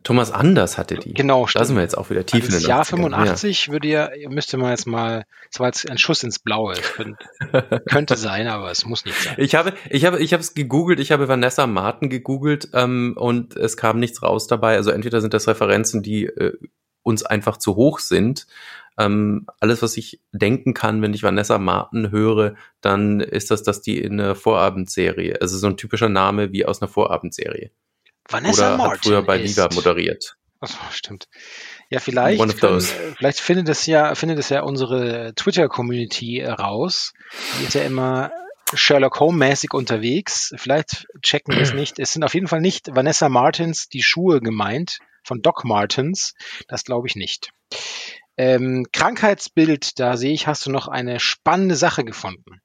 [0.04, 1.12] Thomas Anders hatte die.
[1.12, 1.60] Genau, stimmt.
[1.60, 3.72] Da sind wir jetzt auch wieder tief also in den Jahr 85 ja.
[3.72, 6.74] würde ja, müsste man jetzt mal, das war jetzt ein Schuss ins Blaue.
[6.74, 9.34] Könnte, könnte sein, aber es muss nicht sein.
[9.38, 13.56] Ich habe, ich habe, ich habe es gegoogelt, ich habe Vanessa Martin gegoogelt ähm, und
[13.56, 14.76] es kam nichts raus dabei.
[14.76, 16.56] Also entweder sind das Referenzen, die äh,
[17.02, 18.46] uns einfach zu hoch sind.
[18.98, 23.80] Ähm, alles, was ich denken kann, wenn ich Vanessa Martin höre, dann ist das, dass
[23.80, 27.70] die in einer Vorabendserie, also so ein typischer Name wie aus einer Vorabendserie.
[28.28, 30.36] Vanessa Oder Martin hat früher bei Liga moderiert.
[30.60, 31.28] Achso, stimmt.
[31.88, 37.12] Ja, vielleicht, können, vielleicht findet es ja, findet es ja unsere Twitter-Community raus.
[37.58, 38.32] Die ist ja immer
[38.74, 40.52] Sherlock Holmes-mäßig unterwegs.
[40.56, 41.98] Vielleicht checken wir es nicht.
[41.98, 46.34] Es sind auf jeden Fall nicht Vanessa Martins die Schuhe gemeint von Doc Martens.
[46.66, 47.50] Das glaube ich nicht.
[48.36, 52.60] Ähm, Krankheitsbild, da sehe ich, hast du noch eine spannende Sache gefunden.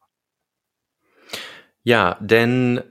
[1.84, 2.82] Ja, denn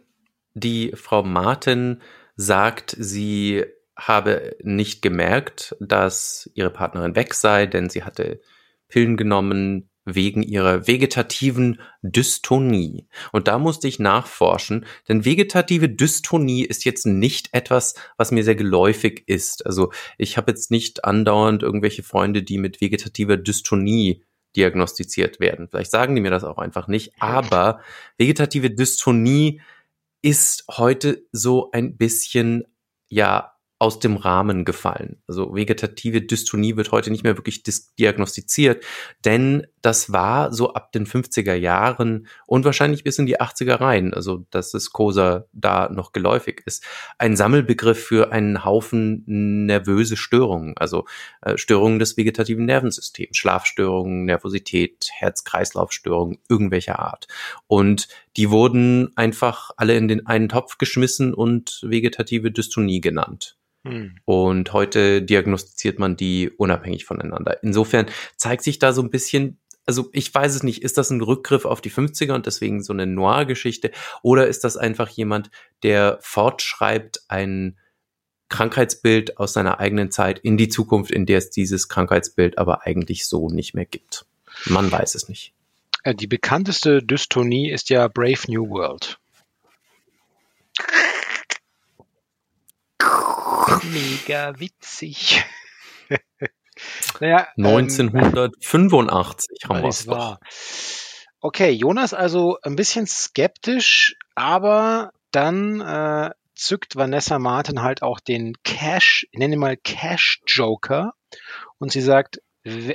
[0.54, 2.02] die Frau Martin
[2.36, 3.64] sagt, sie
[3.96, 8.40] habe nicht gemerkt, dass ihre Partnerin weg sei, denn sie hatte
[8.88, 13.06] Pillen genommen wegen ihrer vegetativen Dystonie.
[13.30, 18.56] Und da musste ich nachforschen, denn vegetative Dystonie ist jetzt nicht etwas, was mir sehr
[18.56, 19.64] geläufig ist.
[19.64, 24.24] Also ich habe jetzt nicht andauernd irgendwelche Freunde, die mit vegetativer Dystonie
[24.56, 25.68] diagnostiziert werden.
[25.68, 27.80] Vielleicht sagen die mir das auch einfach nicht, aber
[28.18, 29.60] vegetative Dystonie
[30.22, 32.64] ist heute so ein bisschen,
[33.08, 33.52] ja,
[33.82, 35.20] aus dem Rahmen gefallen.
[35.26, 37.64] Also vegetative Dystonie wird heute nicht mehr wirklich
[37.98, 38.84] diagnostiziert,
[39.24, 44.14] denn das war so ab den 50er Jahren und wahrscheinlich bis in die 80er rein,
[44.14, 46.84] also dass es COSA da noch geläufig ist,
[47.18, 51.04] ein Sammelbegriff für einen Haufen nervöse Störungen, also
[51.40, 57.26] äh, Störungen des vegetativen Nervensystems, Schlafstörungen, Nervosität, Herz-Kreislauf-Störungen irgendwelcher Art.
[57.66, 58.06] Und
[58.36, 63.56] die wurden einfach alle in den einen Topf geschmissen und vegetative Dystonie genannt.
[63.84, 64.16] Hm.
[64.24, 67.62] Und heute diagnostiziert man die unabhängig voneinander.
[67.62, 68.06] Insofern
[68.36, 71.64] zeigt sich da so ein bisschen, also ich weiß es nicht, ist das ein Rückgriff
[71.64, 73.90] auf die 50er und deswegen so eine Noir-Geschichte
[74.22, 75.50] oder ist das einfach jemand,
[75.82, 77.76] der fortschreibt ein
[78.48, 83.26] Krankheitsbild aus seiner eigenen Zeit in die Zukunft, in der es dieses Krankheitsbild aber eigentlich
[83.26, 84.26] so nicht mehr gibt?
[84.66, 85.54] Man weiß es nicht.
[86.02, 89.18] Äh, die bekannteste Dystonie ist ja Brave New World.
[93.84, 95.44] Mega witzig.
[97.20, 100.38] naja, 1985 ähm, haben wir es doch.
[101.40, 108.54] Okay, Jonas also ein bisschen skeptisch, aber dann äh, zückt Vanessa Martin halt auch den
[108.62, 111.14] Cash, ich nenne ihn mal Cash Joker
[111.78, 112.40] und sie sagt,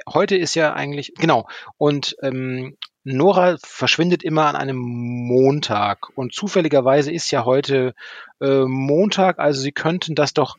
[0.08, 1.48] heute ist ja eigentlich, genau,
[1.78, 2.78] und ähm,
[3.16, 7.94] Nora verschwindet immer an einem Montag und zufälligerweise ist ja heute
[8.42, 10.58] äh, Montag, also sie könnten das doch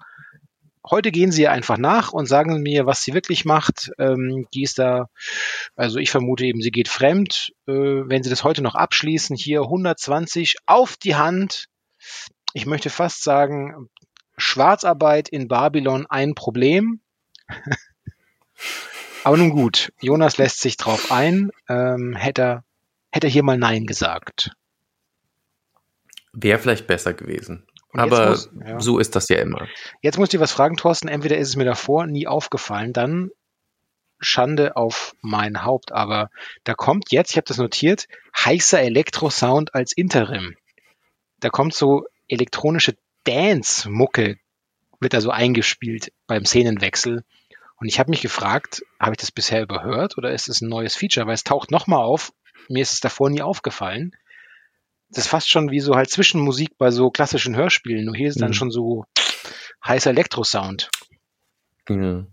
[0.90, 3.90] heute gehen Sie einfach nach und sagen mir, was sie wirklich macht.
[3.98, 5.10] Ähm, die ist da,
[5.76, 7.52] also ich vermute eben, sie geht fremd.
[7.66, 11.66] Äh, wenn Sie das heute noch abschließen, hier 120 auf die Hand.
[12.54, 13.90] Ich möchte fast sagen,
[14.38, 17.00] Schwarzarbeit in Babylon ein Problem.
[19.24, 21.50] Aber nun gut, Jonas lässt sich drauf ein.
[21.68, 22.64] Ähm, hätte, er,
[23.10, 24.52] hätte er hier mal Nein gesagt.
[26.32, 27.66] Wäre vielleicht besser gewesen.
[27.92, 28.80] Aber muss, ja.
[28.80, 29.66] so ist das ja immer.
[30.02, 31.08] Jetzt muss ich dir was fragen, Thorsten.
[31.08, 33.30] Entweder ist es mir davor nie aufgefallen, dann
[34.20, 35.92] Schande auf mein Haupt.
[35.92, 36.30] Aber
[36.64, 38.06] da kommt jetzt, ich habe das notiert,
[38.36, 40.54] heißer Elektrosound als Interim.
[41.40, 44.36] Da kommt so elektronische Dance-Mucke,
[45.00, 47.24] wird da so eingespielt beim Szenenwechsel.
[47.80, 50.96] Und ich habe mich gefragt, habe ich das bisher überhört oder ist es ein neues
[50.96, 51.26] Feature?
[51.26, 52.32] Weil es taucht nochmal auf.
[52.68, 54.12] Mir ist es davor nie aufgefallen
[55.10, 58.04] das ist fast schon wie so halt Zwischenmusik bei so klassischen Hörspielen.
[58.04, 58.54] Nur hier ist dann mhm.
[58.54, 59.04] schon so
[59.86, 60.90] heißer Elektrosound.
[61.88, 62.26] Ja.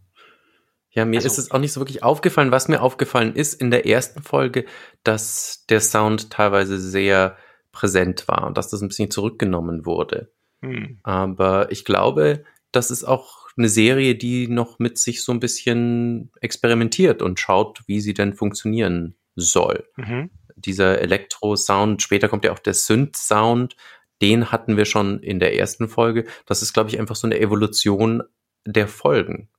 [0.92, 2.52] Ja, mir also, ist es auch nicht so wirklich aufgefallen.
[2.52, 4.66] Was mir aufgefallen ist in der ersten Folge,
[5.04, 7.38] dass der Sound teilweise sehr
[7.74, 10.32] präsent war und dass das ein bisschen zurückgenommen wurde.
[10.62, 11.00] Hm.
[11.04, 16.32] Aber ich glaube, das ist auch eine Serie, die noch mit sich so ein bisschen
[16.42, 19.88] experimentiert und schaut, wie sie denn funktionieren soll.
[19.96, 23.76] Mhm dieser Elektro-Sound, später kommt ja auch der Synth-Sound,
[24.22, 26.26] den hatten wir schon in der ersten Folge.
[26.46, 28.24] Das ist, glaube ich, einfach so eine Evolution
[28.66, 29.50] der Folgen.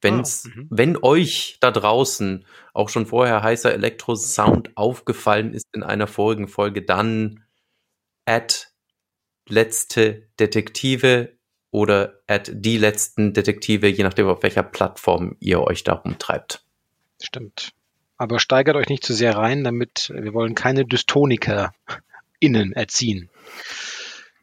[0.00, 6.06] Wenn's, oh, wenn euch da draußen auch schon vorher heißer Elektro-Sound aufgefallen ist in einer
[6.06, 7.44] vorigen Folge, dann
[8.24, 8.72] at
[9.48, 11.35] letzte Detektive
[11.76, 16.64] oder at die letzten Detektive, je nachdem auf welcher Plattform ihr euch darum treibt.
[17.20, 17.74] Stimmt.
[18.16, 21.74] Aber steigert euch nicht zu sehr rein, damit wir wollen keine Dystoniker
[22.40, 23.28] innen erziehen.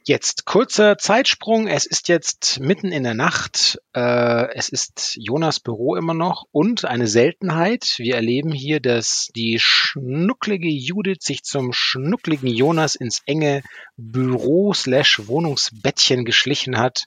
[0.05, 1.67] Jetzt kurzer Zeitsprung.
[1.67, 3.79] Es ist jetzt mitten in der Nacht.
[3.95, 7.95] Äh, es ist Jonas Büro immer noch und eine Seltenheit.
[7.99, 13.63] Wir erleben hier, dass die schnucklige Judith sich zum schnuckligen Jonas ins enge
[13.95, 17.05] Büro slash Wohnungsbettchen geschlichen hat.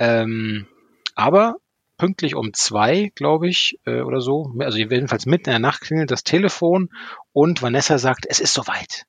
[0.00, 0.66] Ähm,
[1.14, 1.58] aber
[1.98, 4.52] pünktlich um zwei, glaube ich, äh, oder so.
[4.58, 6.90] Also jedenfalls mitten in der Nacht klingelt das Telefon
[7.32, 9.06] und Vanessa sagt, es ist soweit.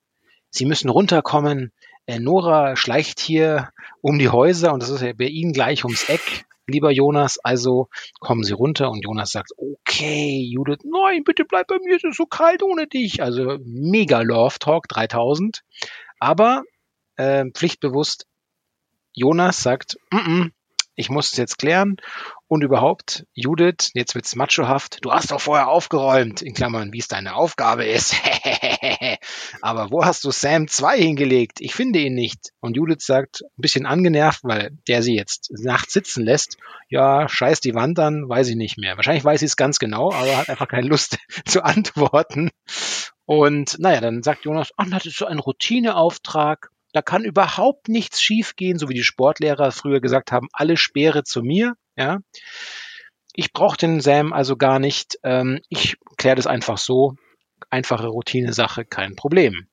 [0.52, 1.72] Sie müssen runterkommen.
[2.08, 3.70] Äh, Nora schleicht hier
[4.02, 7.40] um die Häuser und das ist ja bei Ihnen gleich ums Eck, lieber Jonas.
[7.44, 7.90] Also
[8.20, 12.18] kommen Sie runter und Jonas sagt, okay, Judith, nein, bitte bleib bei mir, es ist
[12.18, 13.24] so kalt ohne dich.
[13.24, 15.64] Also mega Love Talk 3000.
[16.20, 16.64] Aber
[17.16, 18.28] äh, pflichtbewusst,
[19.14, 20.52] Jonas sagt, mm -mm,
[20.96, 21.98] ich muss es jetzt klären
[22.48, 27.08] und überhaupt, Judith, jetzt wird's machohaft, du hast doch vorher aufgeräumt, in Klammern, wie es
[27.08, 28.16] deine Aufgabe ist.
[29.62, 31.62] Aber wo hast du Sam 2 hingelegt?
[31.62, 32.52] Ich finde ihn nicht.
[32.60, 36.58] Und Judith sagt, ein bisschen angenervt, weil der sie jetzt nachts sitzen lässt,
[36.90, 38.96] ja, scheiß die Wand an, weiß ich nicht mehr.
[38.96, 42.52] Wahrscheinlich weiß sie es ganz genau, aber hat einfach keine Lust zu antworten.
[43.26, 46.70] Und naja, dann sagt Jonas, ach, das ist so ein Routineauftrag.
[46.94, 51.42] Da kann überhaupt nichts schiefgehen, so wie die Sportlehrer früher gesagt haben, alle Speere zu
[51.42, 51.74] mir.
[51.98, 52.20] Ja,
[53.34, 55.20] ich brauche den Sam also gar nicht.
[55.24, 57.16] Ähm, ich kläre das einfach so.
[57.70, 59.68] Einfache Routine-Sache, kein Problem.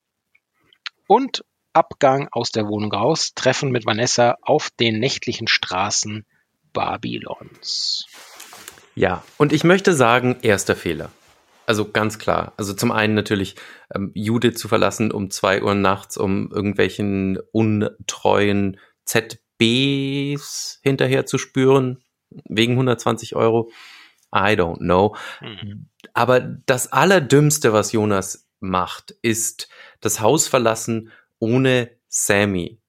[1.07, 6.27] Und Abgang aus der Wohnung raus, Treffen mit Vanessa auf den nächtlichen Straßen
[6.73, 8.07] Babylons.
[8.95, 11.11] Ja, und ich möchte sagen, erster Fehler.
[11.65, 12.53] Also ganz klar.
[12.57, 13.55] Also zum einen natürlich
[13.95, 22.03] ähm, Judith zu verlassen um zwei Uhr nachts, um irgendwelchen untreuen ZBs hinterher zu spüren
[22.49, 23.71] wegen 120 Euro?
[24.35, 25.17] I don't know.
[25.41, 25.89] Mhm.
[26.15, 29.69] Aber das Allerdümmste, was Jonas macht, ist
[30.01, 32.81] das Haus verlassen ohne Sammy.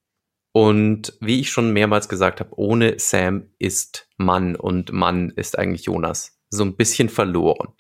[0.51, 5.85] Und wie ich schon mehrmals gesagt habe, ohne Sam ist Mann und Mann ist eigentlich
[5.85, 6.37] Jonas.
[6.49, 7.73] So ein bisschen verloren.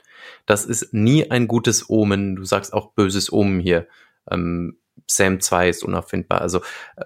[0.47, 2.35] Das ist nie ein gutes Omen.
[2.35, 3.87] Du sagst auch böses Omen hier.
[4.31, 6.41] Ähm, Sam 2 ist unerfindbar.
[6.41, 6.61] Also
[6.95, 7.05] äh,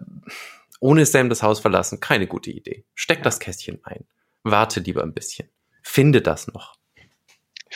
[0.80, 2.86] ohne Sam das Haus verlassen, keine gute Idee.
[2.94, 4.06] Steck das Kästchen ein
[4.52, 5.50] warte lieber ein bisschen.
[5.82, 6.77] Finde das noch.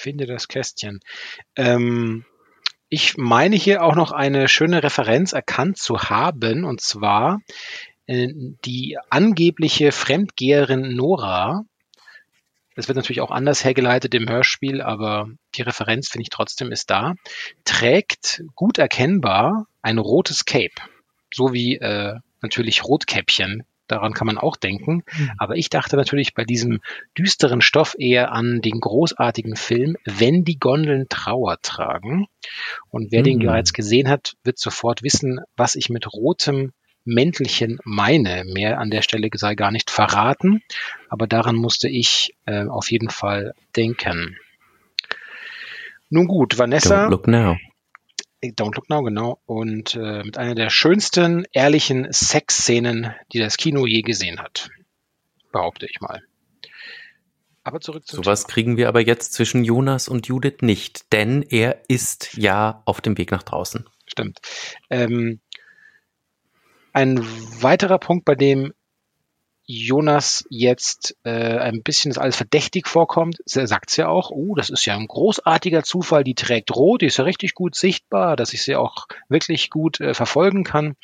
[0.02, 1.00] Finde das Kästchen.
[1.56, 2.26] Ähm,
[2.90, 7.38] ich meine hier auch noch eine schöne Referenz erkannt zu haben, und zwar
[8.08, 8.30] äh,
[8.66, 11.66] die angebliche Fremdgeherin Nora.
[12.76, 16.90] Das wird natürlich auch anders hergeleitet im Hörspiel, aber die Referenz finde ich trotzdem ist
[16.90, 17.14] da.
[17.64, 20.82] Trägt gut erkennbar ein rotes Cape,
[21.32, 25.04] so wie äh, natürlich Rotkäppchen daran kann man auch denken.
[25.18, 25.32] Mhm.
[25.38, 26.80] Aber ich dachte natürlich bei diesem
[27.18, 32.28] düsteren Stoff eher an den großartigen Film Wenn die Gondeln Trauer tragen.
[32.90, 33.26] Und wer mhm.
[33.26, 36.72] den bereits gesehen hat, wird sofort wissen, was ich mit rotem
[37.04, 38.44] Mäntelchen meine.
[38.46, 40.62] Mehr an der Stelle sei gar nicht verraten,
[41.10, 44.38] aber daran musste ich äh, auf jeden Fall denken.
[46.10, 47.08] Nun gut, Vanessa.
[47.08, 47.58] Don't look now.
[48.44, 49.40] Don't Look Now, genau.
[49.46, 54.70] Und äh, mit einer der schönsten, ehrlichen Sexszenen, die das Kino je gesehen hat.
[55.52, 56.22] Behaupte ich mal.
[57.64, 58.16] Aber zurück zu.
[58.16, 63.02] Sowas kriegen wir aber jetzt zwischen Jonas und Judith nicht, denn er ist ja auf
[63.02, 63.88] dem Weg nach draußen.
[64.08, 64.40] Stimmt.
[64.90, 65.40] Ähm,
[66.94, 67.20] ein
[67.62, 68.74] weiterer Punkt, bei dem
[69.66, 74.56] Jonas jetzt äh, ein bisschen das alles verdächtig vorkommt, er sagt es ja auch, oh,
[74.56, 78.36] das ist ja ein großartiger Zufall, die trägt rot, die ist ja richtig gut sichtbar,
[78.36, 80.96] dass ich sie auch wirklich gut äh, verfolgen kann.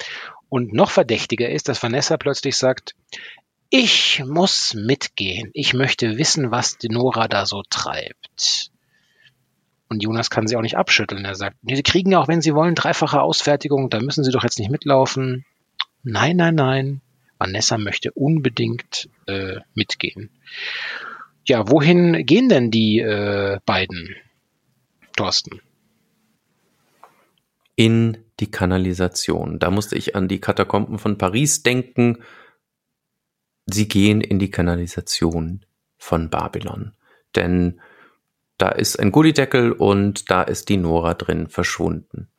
[0.50, 2.96] Und noch verdächtiger ist, dass Vanessa plötzlich sagt,
[3.70, 8.72] ich muss mitgehen, ich möchte wissen, was die Nora da so treibt.
[9.90, 11.26] Und Jonas kann sie auch nicht abschütteln.
[11.26, 14.44] Er sagt, sie kriegen ja auch, wenn sie wollen, dreifache Ausfertigung, da müssen sie doch
[14.44, 15.46] jetzt nicht mitlaufen.
[16.04, 17.02] Nein, nein, nein,
[17.38, 20.30] Vanessa möchte unbedingt äh, mitgehen.
[21.46, 24.16] Ja, wohin gehen denn die äh, beiden,
[25.16, 25.62] Thorsten?
[27.76, 29.60] In die Kanalisation.
[29.60, 32.24] Da musste ich an die Katakomben von Paris denken.
[33.66, 35.66] Sie gehen in die Kanalisation
[35.98, 36.94] von Babylon.
[37.36, 37.80] Denn
[38.58, 42.30] da ist ein Gullideckel und da ist die Nora drin verschwunden.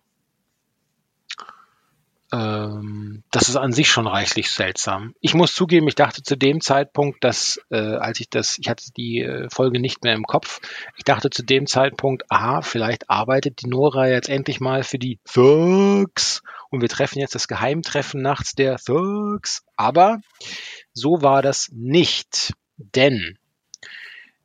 [2.30, 5.14] Ähm, das ist an sich schon reichlich seltsam.
[5.20, 8.84] Ich muss zugeben, ich dachte zu dem Zeitpunkt, dass, äh, als ich das, ich hatte
[8.96, 10.60] die äh, Folge nicht mehr im Kopf,
[10.96, 15.18] ich dachte zu dem Zeitpunkt, aha, vielleicht arbeitet die Nora jetzt endlich mal für die
[15.24, 19.64] Thugs und wir treffen jetzt das Geheimtreffen nachts der Thugs.
[19.76, 20.20] Aber
[20.92, 23.38] so war das nicht, denn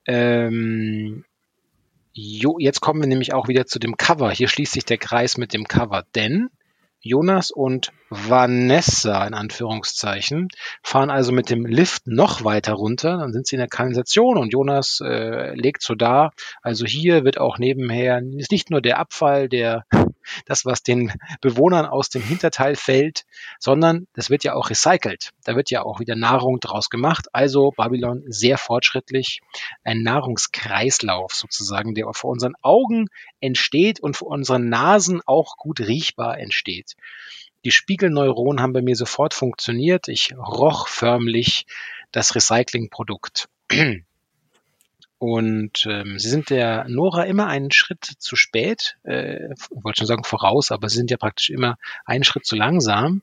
[0.05, 1.25] ähm,
[2.13, 4.31] jo, jetzt kommen wir nämlich auch wieder zu dem Cover.
[4.31, 6.49] Hier schließt sich der Kreis mit dem Cover, denn
[7.04, 10.47] Jonas und Vanessa in Anführungszeichen
[10.82, 13.18] fahren also mit dem Lift noch weiter runter.
[13.18, 16.32] Dann sind sie in der Kanalisation und Jonas äh, legt so da.
[16.62, 19.86] Also hier wird auch nebenher ist nicht nur der Abfall, der
[20.45, 21.11] das, was den
[21.41, 23.26] Bewohnern aus dem Hinterteil fällt,
[23.59, 25.32] sondern das wird ja auch recycelt.
[25.43, 27.28] Da wird ja auch wieder Nahrung draus gemacht.
[27.34, 29.41] Also Babylon sehr fortschrittlich.
[29.84, 33.07] Ein Nahrungskreislauf sozusagen, der vor unseren Augen
[33.39, 36.95] entsteht und vor unseren Nasen auch gut riechbar entsteht.
[37.65, 40.09] Die Spiegelneuronen haben bei mir sofort funktioniert.
[40.09, 41.65] Ich roch förmlich
[42.11, 43.47] das Recyclingprodukt.
[45.24, 50.26] Und ähm, sie sind der Nora immer einen Schritt zu spät, äh, wollte schon sagen
[50.26, 53.21] voraus, aber sie sind ja praktisch immer einen Schritt zu langsam.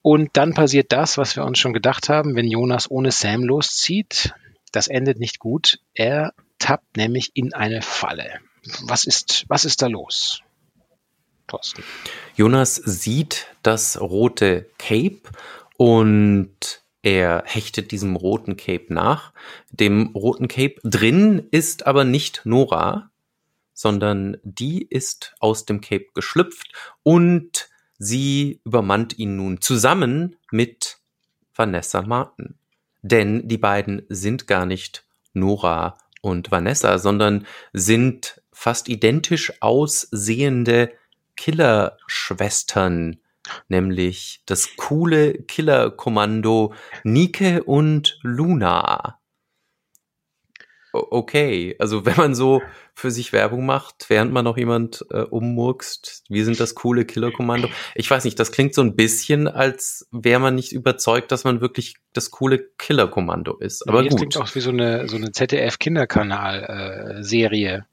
[0.00, 4.32] Und dann passiert das, was wir uns schon gedacht haben, wenn Jonas ohne Sam loszieht.
[4.70, 5.80] Das endet nicht gut.
[5.92, 8.38] Er tappt nämlich in eine Falle.
[8.82, 10.40] Was ist, was ist da los?
[11.48, 11.82] Thorsten.
[12.36, 15.22] Jonas sieht das rote Cape
[15.78, 19.34] und er hechtet diesem roten Cape nach.
[19.70, 23.10] Dem roten Cape drin ist aber nicht Nora,
[23.74, 30.96] sondern die ist aus dem Cape geschlüpft und sie übermannt ihn nun zusammen mit
[31.54, 32.54] Vanessa Martin.
[33.02, 40.90] Denn die beiden sind gar nicht Nora und Vanessa, sondern sind fast identisch aussehende
[41.36, 43.18] Killerschwestern
[43.68, 46.72] nämlich das coole Killer-Kommando
[47.02, 49.18] Nike und Luna.
[50.92, 52.62] Okay, also wenn man so
[52.94, 57.68] für sich Werbung macht, während man noch jemand äh, ummurkst, wir sind das coole Killer-Kommando.
[57.96, 61.60] Ich weiß nicht, das klingt so ein bisschen, als wäre man nicht überzeugt, dass man
[61.60, 63.88] wirklich das coole Killer-Kommando ist.
[63.88, 64.20] Aber nee, gut.
[64.20, 67.86] Das klingt auch wie so eine, so eine ZDF-Kinderkanal-Serie.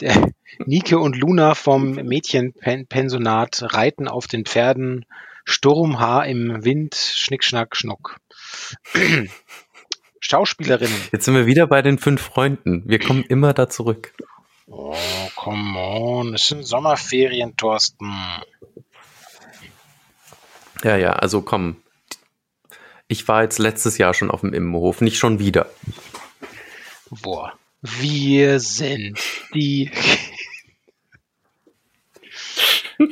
[0.00, 0.30] Äh,
[0.66, 5.04] Nike und Luna vom Mädchenpensionat reiten auf den Pferden
[5.44, 8.16] Sturmhaar im Wind, Schnick, Schnack, Schnuck.
[10.20, 10.96] Schauspielerinnen.
[11.12, 12.82] Jetzt sind wir wieder bei den fünf Freunden.
[12.86, 14.14] Wir kommen immer da zurück.
[14.66, 14.96] Oh,
[15.36, 16.34] come on.
[16.34, 18.10] Es sind Sommerferien, Thorsten.
[20.82, 21.76] Ja, ja, also komm.
[23.06, 25.68] Ich war jetzt letztes Jahr schon auf dem Immenhof, nicht schon wieder.
[27.10, 27.52] Boah.
[27.82, 29.20] Wir sind
[29.52, 29.90] die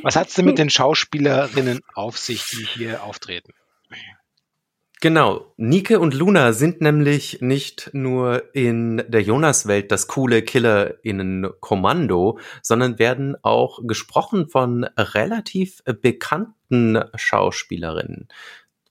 [0.03, 3.53] Was hat es denn mit den Schauspielerinnen auf sich, die hier auftreten?
[5.03, 5.53] Genau.
[5.57, 13.35] Nike und Luna sind nämlich nicht nur in der Jonas-Welt das coole KillerInnen-Kommando, sondern werden
[13.41, 18.29] auch gesprochen von relativ bekannten Schauspielerinnen.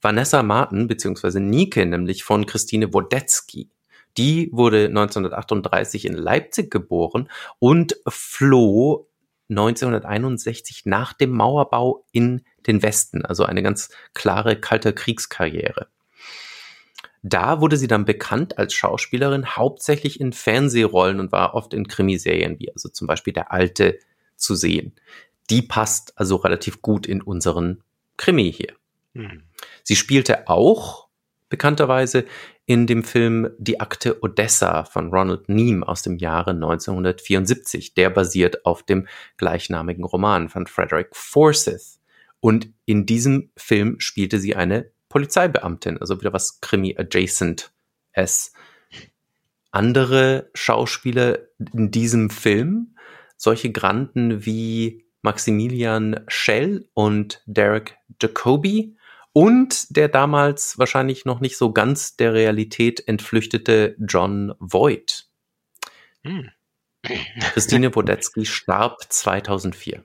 [0.03, 3.70] Vanessa Martin, beziehungsweise Nike, nämlich von Christine Wodetzky.
[4.18, 9.09] Die wurde 1938 in Leipzig geboren und floh
[9.53, 15.88] 1961 nach dem Mauerbau in den Westen, also eine ganz klare kalte Kriegskarriere.
[17.22, 22.59] Da wurde sie dann bekannt als Schauspielerin, hauptsächlich in Fernsehrollen und war oft in Krimiserien,
[22.59, 23.98] wie also zum Beispiel Der Alte
[24.36, 24.92] zu sehen.
[25.48, 27.84] Die passt also relativ gut in unseren
[28.16, 28.74] Krimi hier.
[29.14, 29.44] Hm.
[29.84, 31.09] Sie spielte auch
[31.48, 32.24] bekannterweise
[32.66, 37.94] in dem Film Die Akte Odessa von Ronald Neame aus dem Jahre 1974.
[37.94, 41.98] Der basiert auf dem gleichnamigen Roman von Frederick Forsyth.
[42.40, 47.72] Und in diesem Film spielte sie eine Polizeibeamtin, also wieder was Krimi-adjacent
[48.12, 48.52] es.
[49.70, 51.38] Andere Schauspieler
[51.72, 52.96] in diesem Film,
[53.36, 58.96] solche Granden wie Maximilian Schell und Derek Jacobi
[59.33, 65.26] und der damals wahrscheinlich noch nicht so ganz der Realität entflüchtete John Voight.
[66.24, 66.51] Hm.
[67.53, 70.05] Christine Wodetzky starb 2004.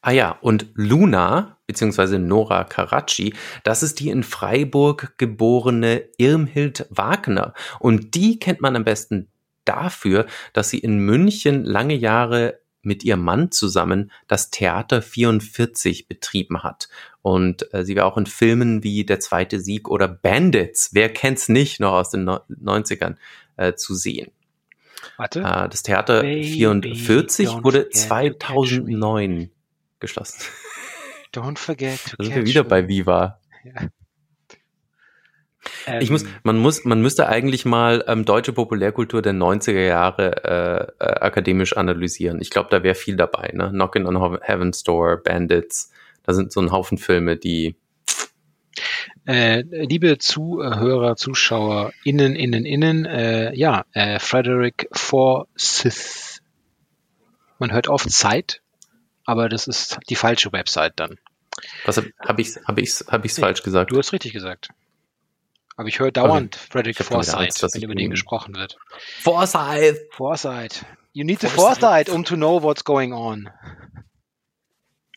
[0.00, 3.34] Ah ja, und Luna, beziehungsweise Nora Karachi,
[3.64, 7.52] das ist die in Freiburg geborene Irmhild Wagner.
[7.80, 9.28] Und die kennt man am besten
[9.64, 16.64] dafür, dass sie in München lange Jahre mit ihrem Mann zusammen das Theater 44 betrieben
[16.64, 16.88] hat.
[17.22, 21.48] Und äh, sie war auch in Filmen wie Der zweite Sieg oder Bandits, wer kennt's
[21.48, 23.16] nicht, noch aus den no 90ern
[23.56, 24.32] äh, zu sehen.
[25.16, 25.40] Warte.
[25.40, 29.50] Äh, das Theater Baby, 44 wurde 2009
[30.00, 30.42] geschlossen.
[31.34, 33.38] Don't forget to Da sind wir wieder bei Viva.
[33.64, 33.88] Ja.
[36.00, 36.28] Ich muss, ähm.
[36.42, 41.76] man muss, man müsste eigentlich mal ähm, deutsche Populärkultur der 90er Jahre äh, äh, akademisch
[41.76, 42.40] analysieren.
[42.40, 43.70] Ich glaube, da wäre viel dabei, ne?
[43.70, 45.90] Knockin' on Heaven's Door, Bandits,
[46.24, 47.76] da sind so ein Haufen Filme, die
[49.26, 56.40] äh, liebe Zuhörer, Zuschauer, innen, innen, innen, äh, ja, äh, Frederick Forsyth.
[57.58, 58.62] Man hört oft Zeit,
[59.24, 61.18] aber das ist die falsche Website dann.
[61.84, 62.08] Was habe
[62.40, 63.90] ich habe ich's habe ich's nee, falsch gesagt?
[63.90, 64.68] Du hast richtig gesagt.
[65.78, 66.66] Aber ich höre dauernd okay.
[66.72, 68.76] Frederick Forsyth, wenn über den gesprochen wird.
[69.22, 70.00] Forsyth.
[70.10, 70.84] Forsyth.
[71.12, 73.48] You need the Forsyth, um to know what's going on.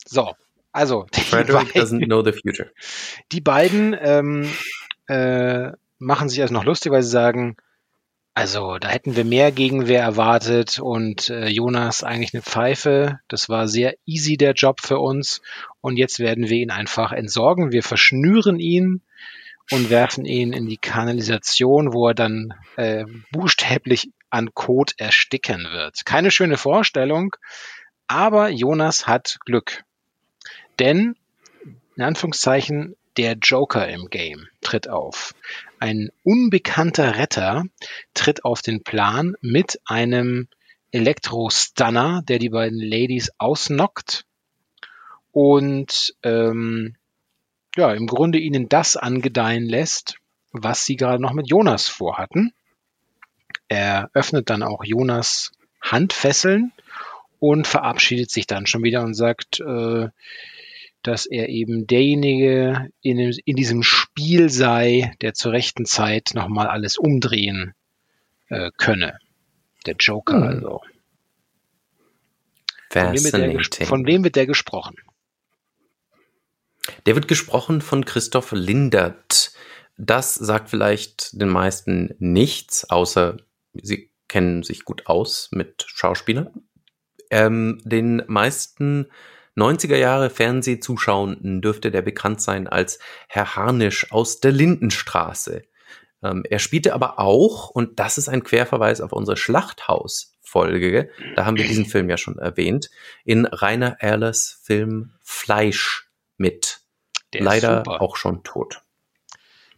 [0.05, 0.35] So,
[0.71, 1.07] also.
[1.13, 2.69] Frederick beiden, doesn't know the future.
[3.31, 4.53] Die beiden ähm,
[5.07, 7.57] äh, machen sich also noch lustig, weil sie sagen,
[8.35, 13.19] also, da hätten wir mehr Gegenwehr erwartet und äh, Jonas eigentlich eine Pfeife.
[13.27, 15.41] Das war sehr easy der Job für uns
[15.81, 17.71] und jetzt werden wir ihn einfach entsorgen.
[17.71, 19.01] Wir verschnüren ihn
[19.71, 26.05] und werfen ihn in die Kanalisation, wo er dann äh, buchstäblich an Kot ersticken wird.
[26.05, 27.35] Keine schöne Vorstellung,
[28.07, 29.83] aber Jonas hat Glück.
[30.79, 31.15] Denn,
[31.95, 35.33] in Anführungszeichen, der Joker im Game tritt auf.
[35.79, 37.63] Ein unbekannter Retter
[38.13, 40.47] tritt auf den Plan mit einem
[40.91, 44.25] Elektro-Stunner, der die beiden Ladies ausnockt
[45.31, 46.95] und ähm,
[47.75, 50.17] ja, im Grunde ihnen das angedeihen lässt,
[50.51, 52.53] was sie gerade noch mit Jonas vorhatten.
[53.67, 55.51] Er öffnet dann auch Jonas
[55.81, 56.73] Handfesseln
[57.39, 60.09] und verabschiedet sich dann schon wieder und sagt, äh,
[61.03, 66.97] dass er eben derjenige in, in diesem Spiel sei, der zur rechten Zeit nochmal alles
[66.97, 67.73] umdrehen
[68.49, 69.17] äh, könne.
[69.85, 70.43] Der Joker hm.
[70.43, 70.81] also.
[72.89, 74.95] Von wem, der, von wem wird der gesprochen?
[77.05, 79.51] Der wird gesprochen von Christoph Lindert.
[79.97, 83.37] Das sagt vielleicht den meisten nichts, außer
[83.73, 86.63] sie kennen sich gut aus mit Schauspielern.
[87.29, 89.07] Ähm, den meisten
[89.57, 95.63] 90er Jahre Fernsehzuschauenden dürfte der bekannt sein als Herr Harnisch aus der Lindenstraße.
[96.23, 101.57] Ähm, er spielte aber auch, und das ist ein Querverweis auf unsere Schlachthaus-Folge, da haben
[101.57, 102.89] wir diesen Film ja schon erwähnt,
[103.25, 106.10] in Rainer Erlers Film Fleisch
[106.41, 106.79] mit.
[107.33, 108.81] Der Leider auch schon tot.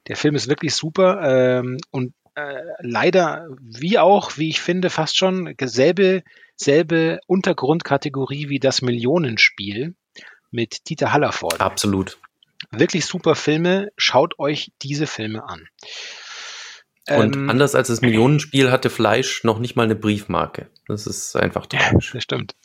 [0.07, 1.21] Der Film ist wirklich super
[1.59, 6.23] ähm, und äh, leider, wie auch, wie ich finde, fast schon selbe
[6.55, 9.95] selbe Untergrundkategorie wie das Millionenspiel
[10.51, 11.61] mit Dieter Hallerford.
[11.61, 12.17] Absolut.
[12.71, 13.89] Wirklich super Filme.
[13.97, 15.67] Schaut euch diese Filme an.
[17.09, 20.69] Und ähm, anders als das Millionenspiel hatte Fleisch noch nicht mal eine Briefmarke.
[20.87, 22.09] Das ist einfach tragisch.
[22.09, 22.55] Ja, das stimmt.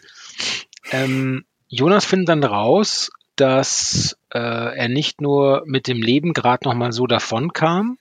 [0.92, 3.10] Ähm, Jonas findet dann raus,
[3.40, 7.98] dass äh, er nicht nur mit dem Leben gerade noch mal so davon kam.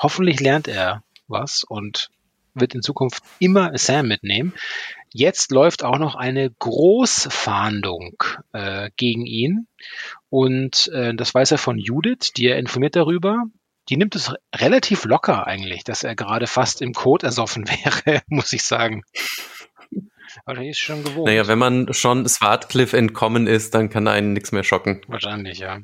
[0.00, 2.10] Hoffentlich lernt er was und
[2.54, 4.54] wird in Zukunft immer Sam mitnehmen.
[5.12, 8.22] Jetzt läuft auch noch eine Großfahndung
[8.52, 9.66] äh, gegen ihn.
[10.30, 13.44] Und äh, das weiß er von Judith, die er informiert darüber.
[13.88, 18.52] Die nimmt es relativ locker eigentlich, dass er gerade fast im Code ersoffen wäre, muss
[18.52, 19.02] ich sagen.
[20.44, 21.26] Aber ist schon gewohnt.
[21.26, 25.02] Naja, wenn man schon Swartcliffe entkommen ist, dann kann einen nichts mehr schocken.
[25.08, 25.78] Wahrscheinlich, ja.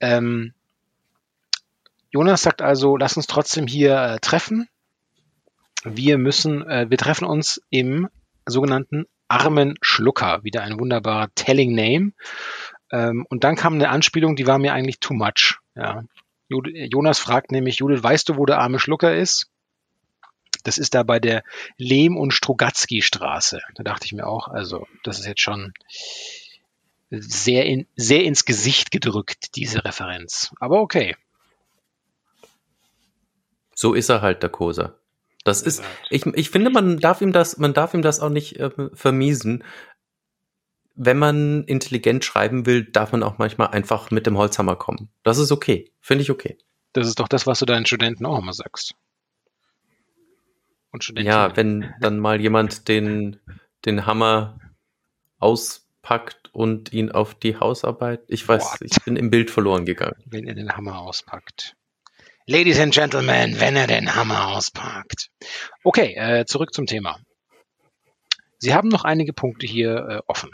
[0.00, 0.52] Ähm,
[2.10, 4.68] Jonas sagt also, lass uns trotzdem hier äh, treffen.
[5.84, 8.08] Wir müssen, äh, wir treffen uns im
[8.46, 10.44] sogenannten armen Schlucker.
[10.44, 12.12] Wieder ein wunderbarer Telling Name.
[12.92, 15.58] Ähm, und dann kam eine Anspielung, die war mir eigentlich too much.
[15.74, 16.04] Ja.
[16.48, 19.50] Jonas fragt nämlich, Judith, weißt du, wo der arme Schlucker ist?
[20.62, 21.42] Das ist da bei der
[21.76, 23.60] Lehm- und Strugatzky Straße.
[23.74, 25.72] Da dachte ich mir auch, also das ist jetzt schon
[27.10, 30.52] sehr, in, sehr ins Gesicht gedrückt, diese Referenz.
[30.60, 31.16] Aber okay.
[33.74, 34.98] So ist er halt, der Koser.
[35.44, 38.58] Das ist, ich, ich finde, man darf ihm das, man darf ihm das auch nicht
[38.58, 39.62] äh, vermiesen.
[40.94, 45.10] Wenn man intelligent schreiben will, darf man auch manchmal einfach mit dem Holzhammer kommen.
[45.22, 45.92] Das ist okay.
[46.00, 46.56] Finde ich okay.
[46.94, 48.94] Das ist doch das, was du deinen Studenten auch immer sagst.
[50.94, 53.40] Und Ja, wenn dann mal jemand den,
[53.84, 54.60] den Hammer
[55.40, 58.22] auspackt und ihn auf die Hausarbeit.
[58.28, 58.80] Ich weiß, What?
[58.80, 60.14] ich bin im Bild verloren gegangen.
[60.24, 61.74] Wenn er den Hammer auspackt.
[62.46, 65.30] Ladies and Gentlemen, wenn er den Hammer auspackt.
[65.82, 67.18] Okay, äh, zurück zum Thema.
[68.58, 70.52] Sie haben noch einige Punkte hier äh, offen.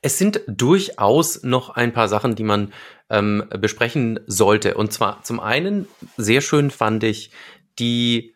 [0.00, 2.72] Es sind durchaus noch ein paar Sachen, die man
[3.10, 4.74] ähm, besprechen sollte.
[4.76, 5.86] Und zwar zum einen,
[6.16, 7.30] sehr schön fand ich
[7.78, 8.34] die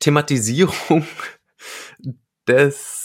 [0.00, 1.06] Thematisierung
[2.48, 2.98] des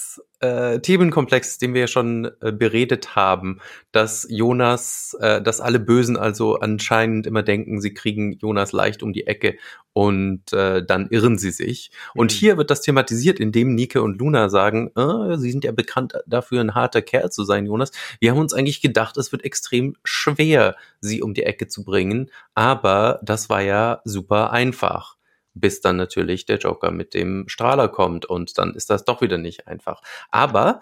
[0.44, 3.60] äh, Themenkomplex, den wir ja schon äh, beredet haben,
[3.92, 9.14] dass Jonas, äh, dass alle Bösen also anscheinend immer denken, sie kriegen Jonas leicht um
[9.14, 9.58] die Ecke
[9.94, 11.92] und äh, dann irren sie sich.
[12.14, 12.36] Und mhm.
[12.36, 16.60] hier wird das thematisiert, indem Nike und Luna sagen, äh, sie sind ja bekannt dafür,
[16.60, 17.92] ein harter Kerl zu sein, Jonas.
[18.20, 22.30] Wir haben uns eigentlich gedacht, es wird extrem schwer, sie um die Ecke zu bringen,
[22.54, 25.16] aber das war ja super einfach
[25.54, 29.38] bis dann natürlich der Joker mit dem Strahler kommt und dann ist das doch wieder
[29.38, 30.02] nicht einfach.
[30.32, 30.80] Aber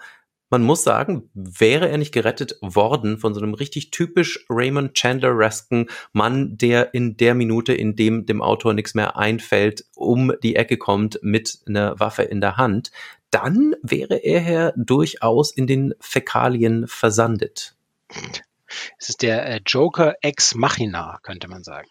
[0.52, 5.88] man muss sagen, wäre er nicht gerettet worden von so einem richtig typisch Raymond Chandler-resken
[6.12, 10.76] Mann, der in der Minute, in dem dem Autor nichts mehr einfällt, um die Ecke
[10.76, 12.92] kommt mit einer Waffe in der Hand,
[13.30, 17.74] dann wäre er ja durchaus in den Fäkalien versandet.
[18.98, 21.88] Es ist der äh, Joker ex machina, könnte man sagen.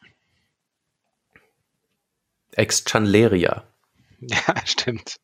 [2.51, 3.63] Ex-Chanleria.
[4.19, 5.17] Ja, stimmt.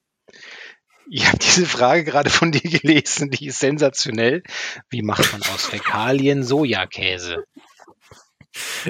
[1.09, 4.43] Ich habe diese Frage gerade von dir gelesen, die ist sensationell.
[4.89, 7.45] Wie macht man aus Fäkalien Sojakäse?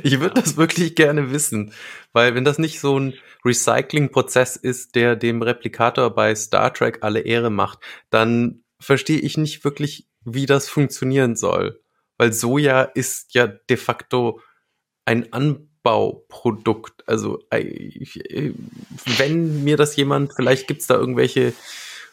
[0.02, 1.74] Ich würde das wirklich gerne wissen,
[2.14, 3.14] weil wenn das nicht so ein
[3.46, 7.80] Recycling-Prozess ist, der dem Replikator bei Star Trek alle Ehre macht,
[8.10, 11.82] dann verstehe ich nicht wirklich, wie das funktionieren soll.
[12.18, 14.42] Weil Soja ist ja de facto
[15.06, 17.08] ein An Abbauprodukt.
[17.08, 21.54] Also wenn mir das jemand, vielleicht gibt es da irgendwelche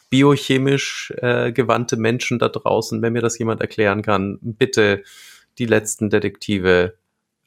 [0.09, 5.03] biochemisch äh, gewandte Menschen da draußen, wenn mir das jemand erklären kann, bitte
[5.57, 6.95] die letzten Detektive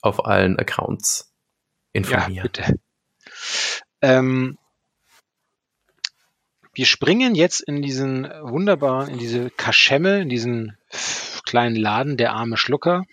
[0.02, 1.32] auf allen Accounts
[1.92, 2.34] informieren.
[2.34, 2.74] Ja, bitte.
[4.02, 4.58] Ähm,
[6.74, 10.76] wir springen jetzt in diesen wunderbaren, in diese Kaschemme, in diesen
[11.44, 13.04] kleinen Laden, der arme Schlucker.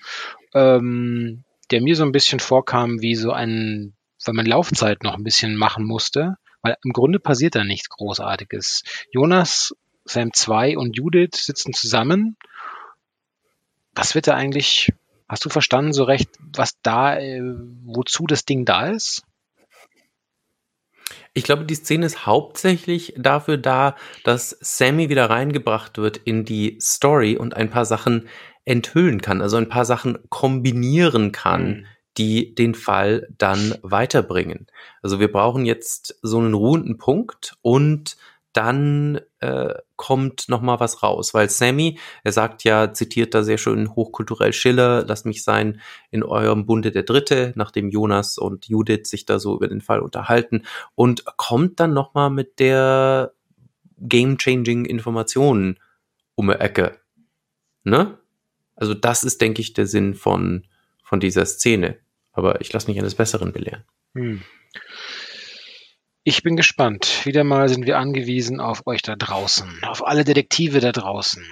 [0.53, 3.93] Ähm, der mir so ein bisschen vorkam wie so ein,
[4.25, 8.83] weil man Laufzeit noch ein bisschen machen musste, weil im Grunde passiert da nichts Großartiges.
[9.11, 12.37] Jonas, Sam 2 und Judith sitzen zusammen.
[13.93, 14.91] Was wird da eigentlich,
[15.27, 17.41] hast du verstanden so recht, was da, äh,
[17.83, 19.23] wozu das Ding da ist?
[21.37, 26.77] Ich glaube, die Szene ist hauptsächlich dafür da, dass Sammy wieder reingebracht wird in die
[26.79, 28.29] Story und ein paar Sachen
[28.65, 31.85] enthüllen kann, also ein paar Sachen kombinieren kann, mhm.
[32.17, 34.67] die den Fall dann weiterbringen.
[35.01, 38.17] Also wir brauchen jetzt so einen ruhenden Punkt und
[38.55, 43.57] dann äh, kommt noch mal was raus, weil Sammy, er sagt ja, zitiert da sehr
[43.57, 49.07] schön hochkulturell Schiller, lasst mich sein in eurem Bunde der Dritte, nachdem Jonas und Judith
[49.07, 50.63] sich da so über den Fall unterhalten
[50.95, 53.33] und kommt dann noch mal mit der
[53.97, 55.77] game-changing Informationen
[56.35, 56.97] um die Ecke.
[57.83, 58.17] Ne?
[58.75, 60.65] Also das ist, denke ich, der Sinn von,
[61.03, 61.97] von dieser Szene.
[62.31, 63.83] Aber ich lasse mich eines Besseren belehren.
[64.13, 64.41] Hm.
[66.27, 67.25] Ich bin gespannt.
[67.25, 71.45] Wieder mal sind wir angewiesen auf euch da draußen, auf alle Detektive da draußen.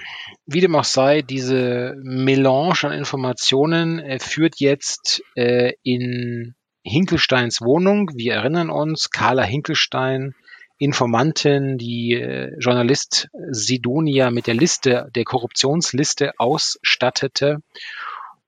[0.46, 8.10] Wie dem auch sei, diese Melange an Informationen äh, führt jetzt äh, in Hinkelsteins Wohnung.
[8.16, 10.34] Wir erinnern uns, Carla Hinkelstein,
[10.78, 17.62] Informantin, die äh, Journalist Sidonia mit der Liste, der Korruptionsliste ausstattete.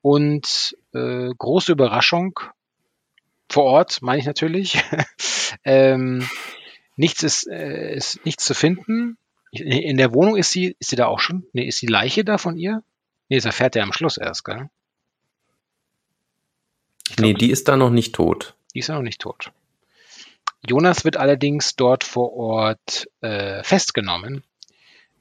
[0.03, 2.39] Und äh, große Überraschung,
[3.49, 4.83] vor Ort, meine ich natürlich.
[5.65, 6.29] ähm,
[6.97, 9.19] nichts ist, äh, ist nichts zu finden.
[9.53, 11.47] In der Wohnung ist sie, ist sie da auch schon?
[11.53, 12.83] Nee, ist die Leiche da von ihr?
[13.29, 14.69] Nee, das erfährt er am Schluss erst, gell?
[17.15, 18.55] Glaub, nee, die ist da noch nicht tot.
[18.75, 19.53] Die ist ja noch nicht tot.
[20.65, 24.43] Jonas wird allerdings dort vor Ort äh, festgenommen.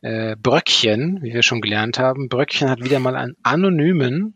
[0.01, 4.35] Äh, Bröckchen, wie wir schon gelernt haben, Bröckchen hat wieder mal einen anonymen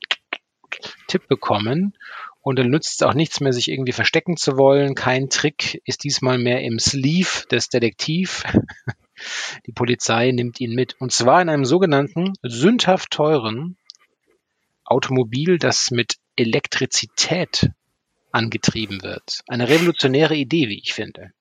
[1.08, 1.93] Tipp bekommen
[2.41, 4.95] und dann nützt es auch nichts mehr, sich irgendwie verstecken zu wollen.
[4.95, 8.43] Kein Trick ist diesmal mehr im Sleeve des Detektiv.
[9.68, 10.95] Die Polizei nimmt ihn mit.
[11.00, 13.78] Und zwar in einem sogenannten sündhaft teuren
[14.86, 17.70] Automobil, das mit Elektrizität
[18.32, 19.41] angetrieben wird.
[19.47, 21.32] Eine revolutionäre Idee, wie ich finde.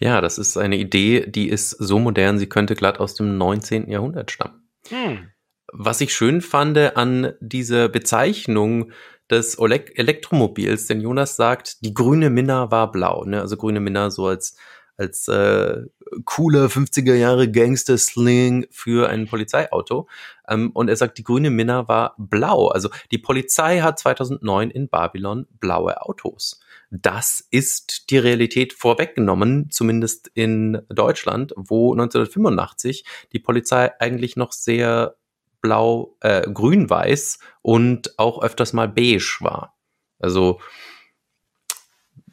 [0.00, 3.90] Ja, das ist eine Idee, die ist so modern, sie könnte glatt aus dem 19.
[3.90, 4.68] Jahrhundert stammen.
[4.88, 5.30] Hm.
[5.72, 8.92] Was ich schön fand an dieser Bezeichnung
[9.30, 13.40] des Elektromobils, denn Jonas sagt, die grüne Minna war blau, ne?
[13.40, 14.56] Also grüne Minna so als
[14.98, 15.82] als äh,
[16.24, 20.08] cooler 50er Jahre Gangster-Sling für ein Polizeiauto.
[20.48, 22.68] Ähm, und er sagt, die grüne Minna war blau.
[22.68, 26.60] Also die Polizei hat 2009 in Babylon blaue Autos.
[26.90, 35.16] Das ist die Realität vorweggenommen, zumindest in Deutschland, wo 1985 die Polizei eigentlich noch sehr
[35.60, 39.76] blau, äh, grün-weiß und auch öfters mal beige war.
[40.18, 40.60] Also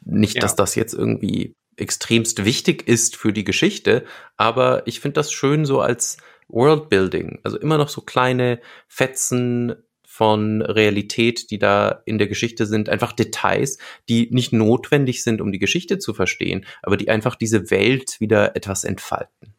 [0.04, 0.40] nicht, ja.
[0.40, 4.04] dass das jetzt irgendwie extremst wichtig ist für die Geschichte,
[4.36, 6.16] aber ich finde das schön so als
[6.48, 7.40] Worldbuilding.
[7.42, 9.74] Also immer noch so kleine Fetzen
[10.04, 13.76] von Realität, die da in der Geschichte sind, einfach Details,
[14.08, 18.56] die nicht notwendig sind, um die Geschichte zu verstehen, aber die einfach diese Welt wieder
[18.56, 19.52] etwas entfalten.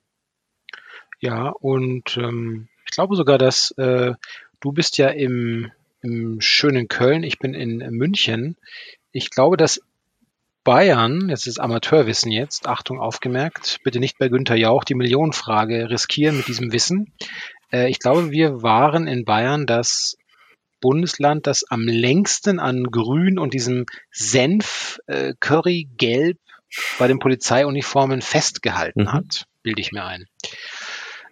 [1.19, 4.13] Ja, und ähm, ich glaube sogar, dass äh,
[4.59, 8.57] du bist ja im, im schönen Köln, ich bin in München.
[9.11, 9.81] Ich glaube, dass
[10.67, 16.35] Bayern, das ist Amateurwissen jetzt, Achtung aufgemerkt, bitte nicht bei Günther Jauch die Millionenfrage riskieren
[16.35, 17.13] mit diesem Wissen.
[17.71, 20.17] Äh, ich glaube, wir waren in Bayern das
[20.81, 26.37] Bundesland, das am längsten an Grün und diesem Senf, äh, Curry, Gelb
[26.99, 29.13] bei den Polizeiuniformen festgehalten mhm.
[29.13, 30.25] hat, bilde ich mir ein.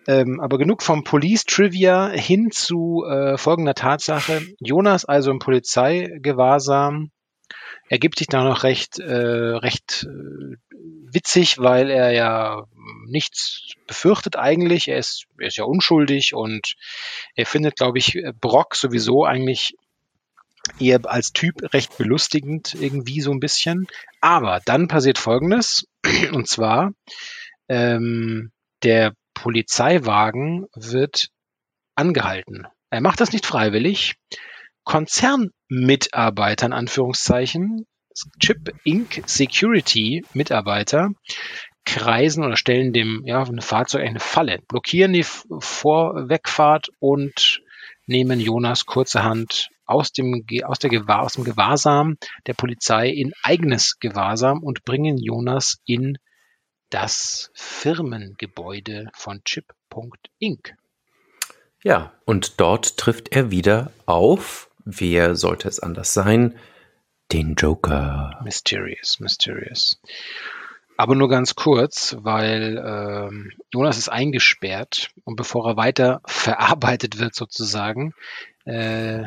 [0.08, 4.44] Ähm, aber genug vom Police Trivia hin zu äh, folgender Tatsache.
[4.62, 7.12] Jonas also im Polizeigewahrsam
[7.90, 10.56] ergibt sich da noch recht, äh, recht äh,
[11.12, 12.66] witzig, weil er ja
[13.08, 14.88] nichts befürchtet eigentlich.
[14.88, 16.76] Er ist, er ist ja unschuldig und
[17.36, 19.76] er findet, glaube ich, Brock sowieso eigentlich
[20.80, 23.88] eher als Typ recht belustigend irgendwie so ein bisschen.
[24.22, 25.88] Aber dann passiert Folgendes,
[26.34, 26.92] und zwar
[27.68, 28.52] ähm,
[28.84, 31.30] der Polizeiwagen wird
[31.96, 32.68] angehalten.
[32.90, 34.16] Er macht das nicht freiwillig.
[34.86, 37.86] Konzernmitarbeiter in Anführungszeichen,
[38.40, 39.24] Chip Inc.
[39.26, 41.10] Security Mitarbeiter
[41.86, 47.62] kreisen oder stellen dem ja, ein Fahrzeug eine Falle, blockieren die Vorwegfahrt und
[48.08, 52.18] nehmen Jonas kurzerhand aus dem, aus, der Gewahr, aus dem Gewahrsam
[52.48, 56.18] der Polizei in eigenes Gewahrsam und bringen Jonas in
[56.90, 60.76] das Firmengebäude von Chip.inc.
[61.84, 66.56] Ja, und dort trifft er wieder auf, wer sollte es anders sein,
[67.32, 68.40] den Joker.
[68.44, 70.00] Mysterious, mysterious.
[70.98, 77.36] Aber nur ganz kurz, weil ähm, Jonas ist eingesperrt und bevor er weiter verarbeitet wird
[77.36, 78.14] sozusagen,
[78.64, 79.24] äh,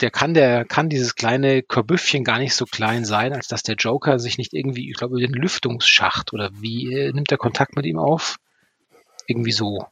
[0.00, 3.74] der kann, der kann dieses kleine Körbüffchen gar nicht so klein sein, als dass der
[3.74, 7.76] Joker sich nicht irgendwie, ich glaube, über den Lüftungsschacht oder wie äh, nimmt er Kontakt
[7.76, 8.36] mit ihm auf?
[9.26, 9.86] Irgendwie so.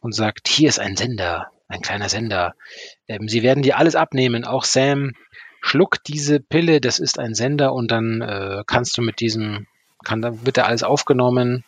[0.00, 2.54] Und sagt, hier ist ein Sender, ein kleiner Sender.
[3.08, 5.12] Ähm, sie werden dir alles abnehmen, auch Sam.
[5.62, 9.66] Schluck diese Pille, das ist ein Sender und dann äh, kannst du mit diesem,
[10.04, 11.64] kann, dann wird da alles aufgenommen.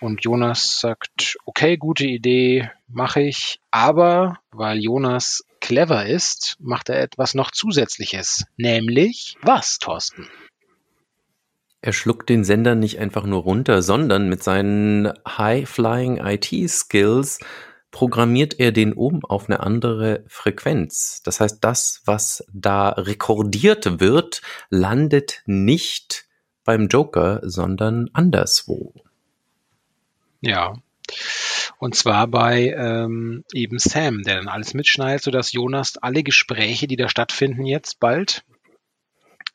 [0.00, 3.60] Und Jonas sagt, okay, gute Idee, mache ich.
[3.70, 8.46] Aber weil Jonas clever ist, macht er etwas noch Zusätzliches.
[8.56, 10.26] Nämlich was, Thorsten?
[11.82, 17.40] Er schluckt den Sender nicht einfach nur runter, sondern mit seinen High-Flying IT-Skills
[17.90, 21.22] programmiert er den um auf eine andere Frequenz.
[21.24, 26.26] Das heißt, das, was da rekordiert wird, landet nicht
[26.64, 28.94] beim Joker, sondern anderswo.
[30.40, 30.74] Ja.
[31.78, 36.96] Und zwar bei ähm, eben Sam, der dann alles mitschneidet, sodass Jonas alle Gespräche, die
[36.96, 38.44] da stattfinden jetzt bald,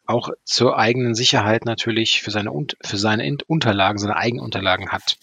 [0.07, 2.51] auch zur eigenen Sicherheit natürlich für seine,
[2.83, 5.17] für seine Unterlagen, seine eigenen Unterlagen hat.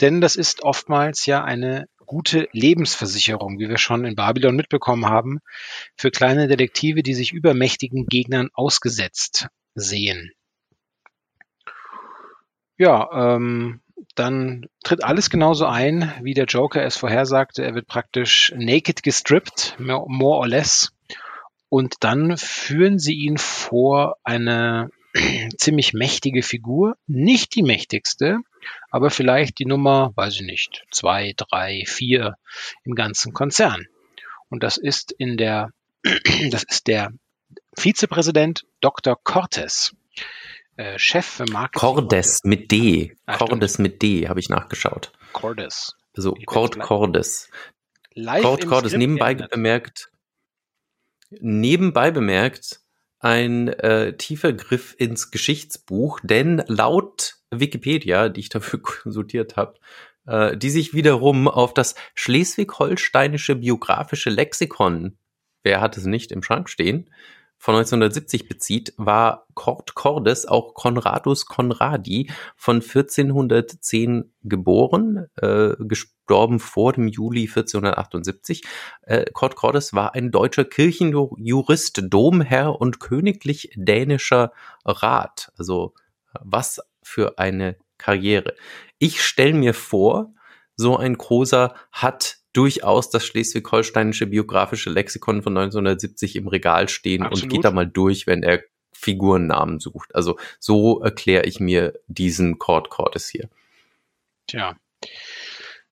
[0.00, 5.38] Denn das ist oftmals ja eine gute Lebensversicherung, wie wir schon in Babylon mitbekommen haben,
[5.96, 9.46] für kleine Detektive, die sich übermächtigen Gegnern ausgesetzt
[9.76, 10.32] sehen.
[12.76, 13.80] Ja, ähm,
[14.14, 17.64] dann tritt alles genauso ein, wie der Joker es vorhersagte.
[17.64, 20.92] Er wird praktisch naked gestrippt, more or less.
[21.68, 24.90] Und dann führen sie ihn vor eine
[25.56, 26.96] ziemlich mächtige Figur.
[27.06, 28.38] Nicht die mächtigste,
[28.90, 32.36] aber vielleicht die Nummer, weiß ich nicht, zwei, drei, vier
[32.84, 33.86] im ganzen Konzern.
[34.48, 35.70] Und das ist in der,
[36.50, 37.12] das ist der
[37.76, 39.16] Vizepräsident Dr.
[39.22, 39.94] Cortes.
[40.76, 41.80] Äh, Chef für Marketing.
[41.80, 43.16] Cordes mit D.
[43.26, 45.12] Ah, Cordes mit D, habe ich nachgeschaut.
[45.32, 45.96] Cordes.
[46.16, 47.50] Also Cord Cordes.
[48.42, 50.10] Cord Cordes nebenbei bemerkt,
[51.30, 52.80] nebenbei bemerkt,
[53.20, 59.74] ein äh, tiefer Griff ins Geschichtsbuch, denn laut Wikipedia, die ich dafür konsultiert habe,
[60.26, 65.18] äh, die sich wiederum auf das schleswig-holsteinische biografische Lexikon,
[65.64, 67.10] wer hat es nicht im Schrank stehen,
[67.58, 76.92] von 1970 bezieht, war Kord Cordes auch Conradus Conradi von 1410 geboren, äh, gestorben vor
[76.92, 78.62] dem Juli 1478.
[79.02, 84.52] Äh, Kord Cordes war ein deutscher Kirchenjurist, Domherr und königlich dänischer
[84.84, 85.52] Rat.
[85.58, 85.94] Also
[86.40, 88.54] was für eine Karriere.
[88.98, 90.32] Ich stelle mir vor,
[90.76, 97.44] so ein großer hat durchaus das schleswig-holsteinische biografische Lexikon von 1970 im Regal stehen Absolut.
[97.44, 100.12] und geht da mal durch, wenn er Figurennamen sucht.
[100.12, 103.48] Also so erkläre ich mir diesen Cord Cordes hier.
[104.48, 104.76] Tja.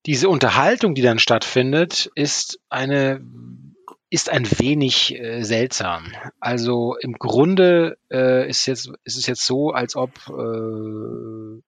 [0.06, 3.24] Diese Unterhaltung, die dann stattfindet, ist eine
[4.10, 6.12] ist ein wenig äh, seltsam.
[6.40, 11.62] Also im Grunde äh, ist, jetzt, ist es jetzt so, als ob äh,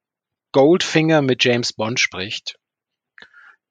[0.51, 2.59] Goldfinger mit James Bond spricht.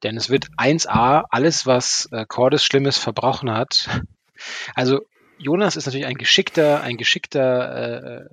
[0.03, 3.89] Denn es wird 1a, alles, was äh, Cordes Schlimmes verbrochen hat.
[4.75, 5.01] Also
[5.39, 8.29] Jonas ist natürlich ein geschickter, ein geschickter äh,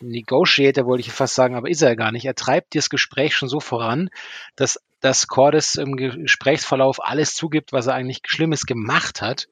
[0.00, 2.24] Negotiator, wollte ich fast sagen, aber ist er gar nicht.
[2.24, 4.10] Er treibt das Gespräch schon so voran,
[4.56, 9.48] dass, dass Cordes im Gesprächsverlauf alles zugibt, was er eigentlich Schlimmes gemacht hat.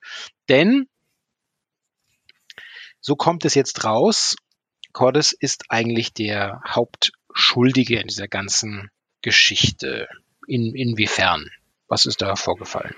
[0.49, 0.89] Denn,
[3.01, 4.37] so kommt es jetzt raus,
[4.93, 8.91] Cordes ist eigentlich der Hauptschuldige in dieser ganzen
[9.23, 10.09] Geschichte.
[10.51, 11.49] In, inwiefern?
[11.87, 12.97] Was ist da vorgefallen?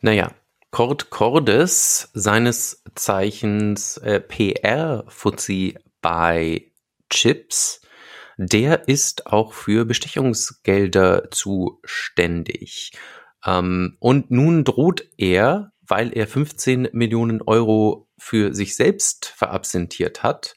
[0.00, 0.34] Naja,
[0.72, 6.72] Cord Cordes, seines Zeichens äh, PR-Fuzzi bei
[7.10, 7.80] Chips,
[8.38, 12.90] der ist auch für Bestechungsgelder zuständig.
[13.46, 20.56] Ähm, und nun droht er, weil er 15 Millionen Euro für sich selbst verabsentiert hat,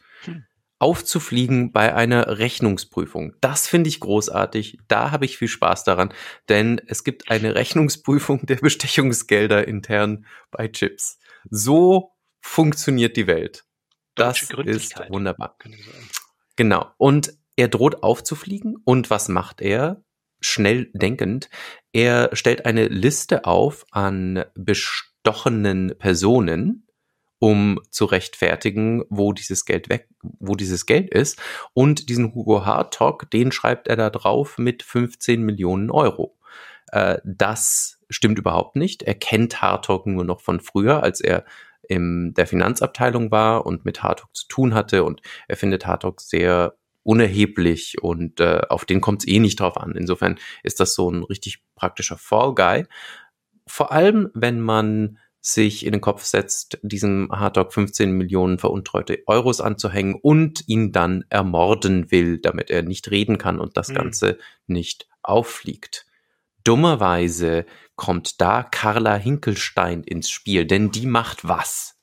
[0.80, 3.34] aufzufliegen bei einer Rechnungsprüfung.
[3.41, 4.80] Das finde ich großartig.
[4.88, 6.13] Da habe ich viel Spaß daran,
[6.49, 11.19] denn es gibt eine Rechnungsprüfung der Bestechungsgelder intern bei Chips.
[11.49, 12.11] So
[12.41, 13.65] funktioniert die Welt.
[14.15, 15.57] Das ist wunderbar.
[16.55, 16.91] Genau.
[16.97, 18.78] Und er droht aufzufliegen.
[18.84, 20.03] Und was macht er?
[20.39, 21.49] Schnell denkend.
[21.91, 26.86] Er stellt eine Liste auf an bestochenen Personen,
[27.39, 31.39] um zu rechtfertigen, wo dieses Geld weg, wo dieses Geld ist.
[31.73, 36.38] Und diesen Hugo Hartog, den schreibt er da drauf mit 15 Millionen Euro.
[36.91, 39.03] Äh, das stimmt überhaupt nicht.
[39.03, 41.45] Er kennt Hartog nur noch von früher, als er
[41.88, 45.03] in der Finanzabteilung war und mit Hartog zu tun hatte.
[45.03, 49.77] Und er findet Hartog sehr unerheblich und äh, auf den kommt es eh nicht drauf
[49.77, 49.95] an.
[49.95, 52.85] Insofern ist das so ein richtig praktischer Fall Guy.
[53.65, 55.18] Vor allem, wenn man
[55.53, 61.24] sich in den Kopf setzt, diesem Hardog 15 Millionen veruntreute Euros anzuhängen und ihn dann
[61.30, 63.95] ermorden will, damit er nicht reden kann und das mhm.
[63.95, 66.06] Ganze nicht auffliegt.
[66.65, 67.65] Dummerweise
[67.95, 71.95] kommt da Carla Hinkelstein ins Spiel, denn die macht was?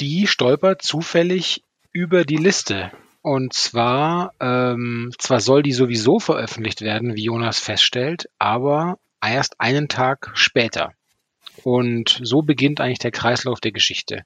[0.00, 2.92] Die stolpert zufällig über die Liste.
[3.20, 9.88] Und zwar, ähm, zwar soll die sowieso veröffentlicht werden, wie Jonas feststellt, aber erst einen
[9.88, 10.94] Tag später.
[11.64, 14.22] Und so beginnt eigentlich der Kreislauf der Geschichte.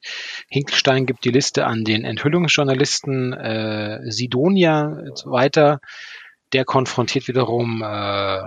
[0.49, 5.81] Hinkelstein gibt die Liste an den Enthüllungsjournalisten äh, Sidonia weiter.
[6.53, 8.43] der konfrontiert wiederum äh,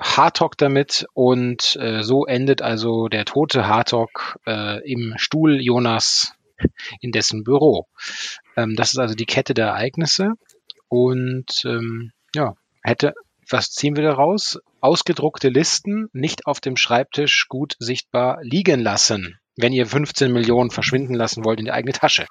[0.00, 6.34] Hartog damit und äh, so endet also der tote Hartog äh, im Stuhl Jonas
[7.00, 7.86] in dessen Büro.
[8.56, 10.32] Ähm, das ist also die Kette der Ereignisse
[10.88, 13.12] und ähm, ja, hätte,
[13.50, 14.58] was ziehen wir daraus?
[14.80, 21.14] Ausgedruckte Listen nicht auf dem Schreibtisch gut sichtbar liegen lassen, wenn ihr 15 Millionen verschwinden
[21.14, 22.26] lassen wollt in die eigene Tasche.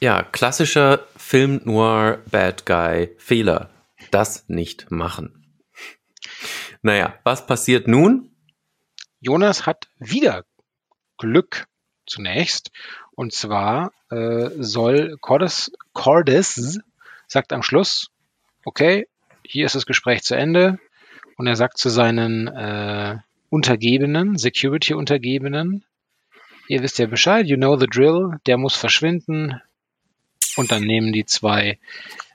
[0.00, 3.70] Ja, klassischer Film Noir Bad Guy Fehler.
[4.10, 5.58] Das nicht machen.
[6.82, 8.30] Naja, was passiert nun?
[9.20, 10.44] Jonas hat wieder
[11.16, 11.66] Glück
[12.06, 12.70] zunächst.
[13.12, 16.78] Und zwar äh, soll Cordes, Cordes
[17.26, 18.10] sagt am Schluss,
[18.64, 19.08] okay,
[19.48, 20.78] hier ist das Gespräch zu Ende.
[21.36, 23.16] Und er sagt zu seinen äh,
[23.48, 25.84] Untergebenen, Security-Untergebenen,
[26.68, 29.60] ihr wisst ja Bescheid, you know the drill, der muss verschwinden.
[30.56, 31.78] Und dann nehmen die zwei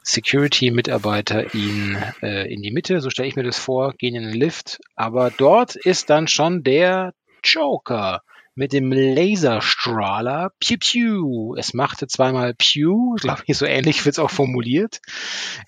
[0.02, 4.34] Security-Mitarbeiter ihn äh, in die Mitte, so stelle ich mir das vor, gehen in den
[4.34, 4.80] Lift.
[4.95, 7.14] Aber dort ist dann schon der
[7.44, 8.23] Joker
[8.55, 10.51] mit dem Laserstrahler.
[10.59, 11.55] Pew Pew.
[11.57, 13.15] Es machte zweimal Pew.
[13.15, 14.99] Ich glaube, so ähnlich wird es auch formuliert.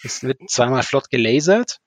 [0.03, 1.79] Es wird zweimal flott gelasert.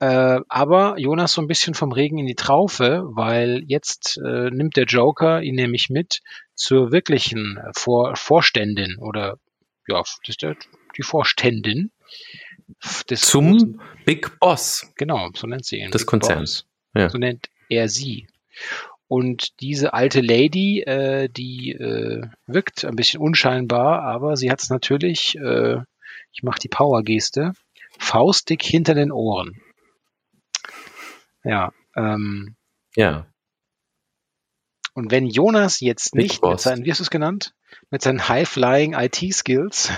[0.00, 4.76] Äh, aber Jonas so ein bisschen vom Regen in die Traufe, weil jetzt äh, nimmt
[4.76, 6.20] der Joker ihn nämlich mit
[6.54, 9.38] zur wirklichen Vor Vorständin oder
[9.86, 10.56] ja, das ist der,
[10.96, 11.90] die Vorständin
[13.08, 14.92] des zum Big Boss.
[14.96, 15.90] Genau, so nennt sie ihn.
[15.90, 16.66] Des Konzerns.
[16.94, 17.08] Ja.
[17.08, 18.26] So nennt er sie.
[19.06, 24.70] Und diese alte Lady, äh, die äh, wirkt ein bisschen unscheinbar, aber sie hat es
[24.70, 25.76] natürlich, äh,
[26.32, 27.52] ich mache die Power-Geste,
[27.98, 29.60] faustig hinter den Ohren.
[31.44, 31.72] Ja.
[31.96, 32.56] Ähm,
[32.96, 33.26] ja.
[34.94, 37.52] Und wenn Jonas jetzt nicht mit seinen, wie hast du es genannt?
[37.90, 39.90] Mit seinen High-Flying IT-Skills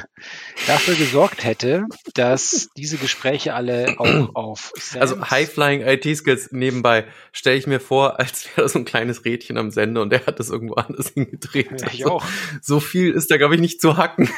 [0.66, 7.56] dafür gesorgt hätte, dass diese Gespräche alle auch auf Sams Also High-Flying IT-Skills nebenbei stelle
[7.56, 10.40] ich mir vor, als wäre das so ein kleines Rädchen am Sender und der hat
[10.40, 11.82] das irgendwo anders hingedreht.
[11.82, 12.24] Ja, ich also, auch.
[12.62, 14.30] So viel ist da, glaube ich, nicht zu hacken.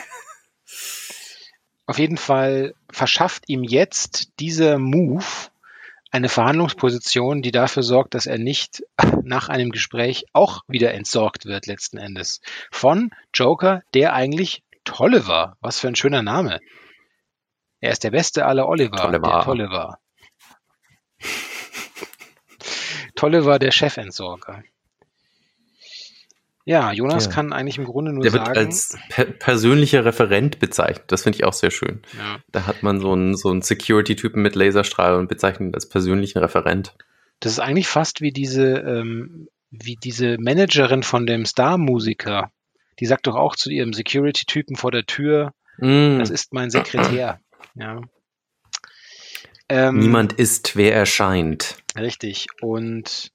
[1.87, 5.25] Auf jeden Fall verschafft ihm jetzt dieser Move
[6.11, 8.83] eine Verhandlungsposition, die dafür sorgt, dass er nicht
[9.23, 12.41] nach einem Gespräch auch wieder entsorgt wird letzten Endes.
[12.71, 15.57] Von Joker, der eigentlich Tolle war.
[15.61, 16.61] Was für ein schöner Name.
[17.81, 19.21] Er ist der beste aller Oliver, Tolle
[19.71, 19.99] der.
[23.15, 24.63] Tolle war der Chefentsorger.
[26.69, 27.31] Ja, Jonas ja.
[27.31, 28.53] kann eigentlich im Grunde nur der sagen.
[28.53, 31.05] Der wird als per persönlicher Referent bezeichnet.
[31.07, 32.03] Das finde ich auch sehr schön.
[32.19, 32.40] Ja.
[32.53, 36.40] Da hat man so einen, so einen Security-Typen mit Laserstrahl und bezeichnet ihn als persönlichen
[36.40, 36.95] Referent.
[37.40, 42.53] Das ist eigentlich fast wie diese, ähm, wie diese Managerin von dem Star-Musiker.
[43.01, 46.19] Die sagt doch auch zu ihrem Security-Typen vor der Tür, mm.
[46.19, 47.40] das ist mein Sekretär.
[47.81, 48.01] Ja.
[49.69, 51.77] Ähm, Niemand ist, wer erscheint.
[51.97, 52.49] Richtig.
[52.61, 53.31] Und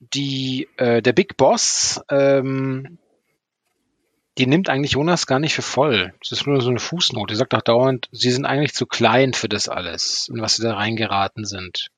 [0.00, 2.98] die, äh, der Big Boss, ähm,
[4.38, 6.12] die nimmt eigentlich Jonas gar nicht für voll.
[6.20, 7.32] Das ist nur so eine Fußnote.
[7.32, 10.62] Die sagt auch dauernd, sie sind eigentlich zu klein für das alles, in was sie
[10.62, 11.88] da reingeraten sind.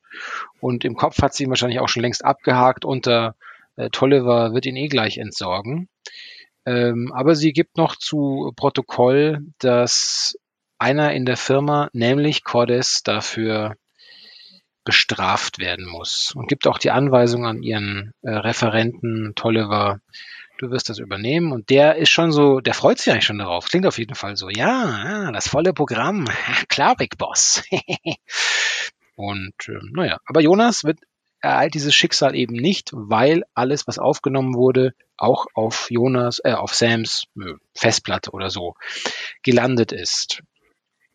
[0.60, 3.34] Und im Kopf hat sie ihn wahrscheinlich auch schon längst abgehakt unter
[3.76, 5.88] äh, Tolliver wird ihn eh gleich entsorgen.
[6.66, 10.36] Ähm, aber sie gibt noch zu Protokoll, dass
[10.78, 13.74] einer in der Firma, nämlich Cordes, dafür
[14.88, 20.00] bestraft werden muss und gibt auch die Anweisung an ihren äh, Referenten Tolliver,
[20.56, 23.66] du wirst das übernehmen und der ist schon so, der freut sich eigentlich schon darauf.
[23.66, 26.24] Klingt auf jeden Fall so, ja, das volle Programm,
[26.70, 27.62] klar, Big Boss.
[29.14, 31.00] und äh, naja, aber Jonas wird
[31.42, 36.74] ereilt dieses Schicksal eben nicht, weil alles, was aufgenommen wurde, auch auf Jonas, äh, auf
[36.74, 38.74] Sams äh, Festplatte oder so
[39.42, 40.42] gelandet ist.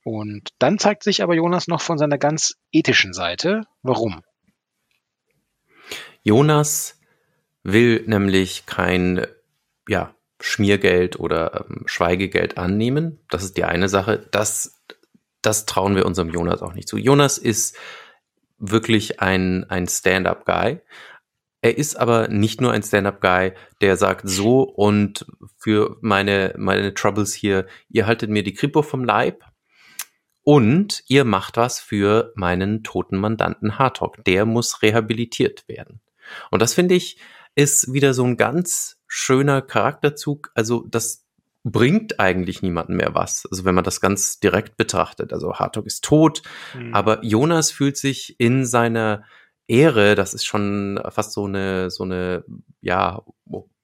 [0.03, 3.61] Und dann zeigt sich aber Jonas noch von seiner ganz ethischen Seite.
[3.81, 4.21] Warum?
[6.23, 6.99] Jonas
[7.63, 9.25] will nämlich kein
[9.87, 13.19] ja, Schmiergeld oder ähm, Schweigegeld annehmen.
[13.29, 14.27] Das ist die eine Sache.
[14.31, 14.81] Das,
[15.41, 16.97] das trauen wir unserem Jonas auch nicht zu.
[16.97, 17.77] Jonas ist
[18.57, 20.81] wirklich ein, ein Stand-up-Guy.
[21.61, 25.25] Er ist aber nicht nur ein Stand-up-Guy, der sagt so und
[25.57, 29.43] für meine, meine Troubles hier, ihr haltet mir die Kripo vom Leib,
[30.43, 34.23] und ihr macht was für meinen toten Mandanten Hartog.
[34.25, 36.01] Der muss rehabilitiert werden.
[36.51, 37.17] Und das finde ich
[37.55, 40.51] ist wieder so ein ganz schöner Charakterzug.
[40.55, 41.25] Also das
[41.63, 43.47] bringt eigentlich niemanden mehr was.
[43.49, 45.31] Also wenn man das ganz direkt betrachtet.
[45.31, 46.41] Also Hartog ist tot,
[46.75, 46.93] mhm.
[46.93, 49.23] aber Jonas fühlt sich in seiner
[49.67, 52.43] Ehre, das ist schon fast so eine, so eine,
[52.81, 53.23] ja,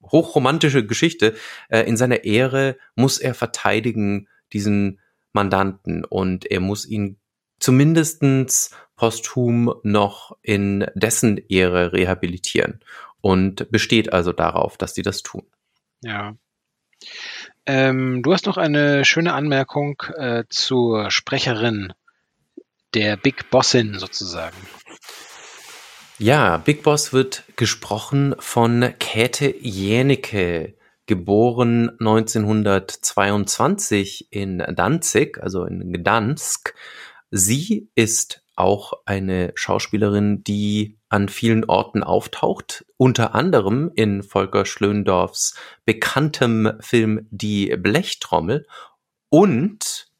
[0.02, 1.34] hochromantische Geschichte.
[1.68, 5.00] Äh, in seiner Ehre muss er verteidigen diesen
[5.32, 7.18] Mandanten und er muss ihn
[7.58, 12.80] zumindestens posthum noch in dessen Ehre rehabilitieren
[13.20, 15.46] und besteht also darauf, dass sie das tun.
[16.02, 16.34] Ja.
[17.66, 21.92] Ähm, du hast noch eine schöne Anmerkung äh, zur Sprecherin
[22.94, 24.56] der Big Bossin sozusagen.
[26.18, 30.74] Ja, Big Boss wird gesprochen von Käthe Jänicke,
[31.10, 36.72] geboren 1922 in Danzig, also in Gdansk.
[37.32, 45.56] Sie ist auch eine Schauspielerin, die an vielen Orten auftaucht, unter anderem in Volker Schlöndorffs
[45.84, 48.68] bekanntem Film Die Blechtrommel
[49.30, 50.12] und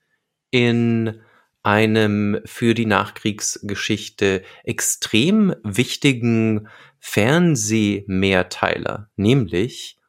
[0.51, 1.21] in
[1.63, 6.67] einem für die Nachkriegsgeschichte extrem wichtigen
[6.99, 10.00] Fernsehmehrteiler, nämlich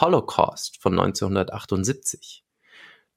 [0.00, 2.44] Holocaust von 1978.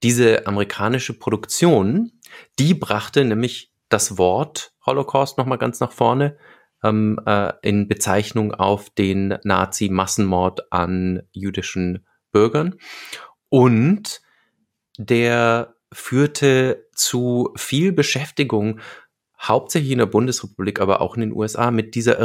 [0.03, 2.11] Diese amerikanische Produktion,
[2.59, 6.37] die brachte nämlich das Wort Holocaust nochmal ganz nach vorne
[6.83, 12.75] ähm, äh, in Bezeichnung auf den Nazi-Massenmord an jüdischen Bürgern.
[13.49, 14.21] Und
[14.97, 18.79] der führte zu viel Beschäftigung,
[19.41, 22.19] hauptsächlich in der Bundesrepublik, aber auch in den USA, mit dieser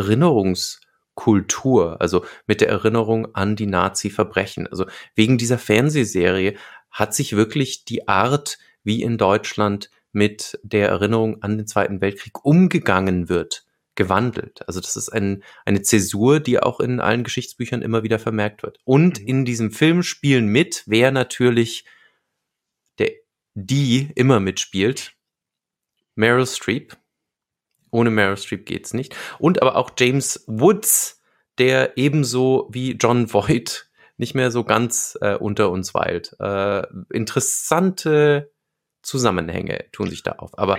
[1.16, 4.66] Erinnerungskultur, also mit der Erinnerung an die Nazi-Verbrechen.
[4.66, 6.56] Also wegen dieser Fernsehserie
[6.90, 12.44] hat sich wirklich die Art, wie in Deutschland mit der Erinnerung an den Zweiten Weltkrieg
[12.44, 13.64] umgegangen wird,
[13.94, 14.66] gewandelt.
[14.66, 18.78] Also das ist ein, eine Zäsur, die auch in allen Geschichtsbüchern immer wieder vermerkt wird.
[18.84, 19.26] Und mhm.
[19.26, 21.84] in diesem Film spielen mit, wer natürlich
[22.98, 23.12] der,
[23.54, 25.14] die immer mitspielt,
[26.14, 26.96] Meryl Streep.
[27.92, 29.14] Ohne Meryl Streep geht's nicht.
[29.38, 31.22] Und aber auch James Woods,
[31.58, 36.34] der ebenso wie John Voight nicht mehr so ganz äh, unter uns weilt.
[36.40, 38.50] Äh, interessante
[39.02, 40.58] Zusammenhänge tun sich da auf.
[40.58, 40.78] Aber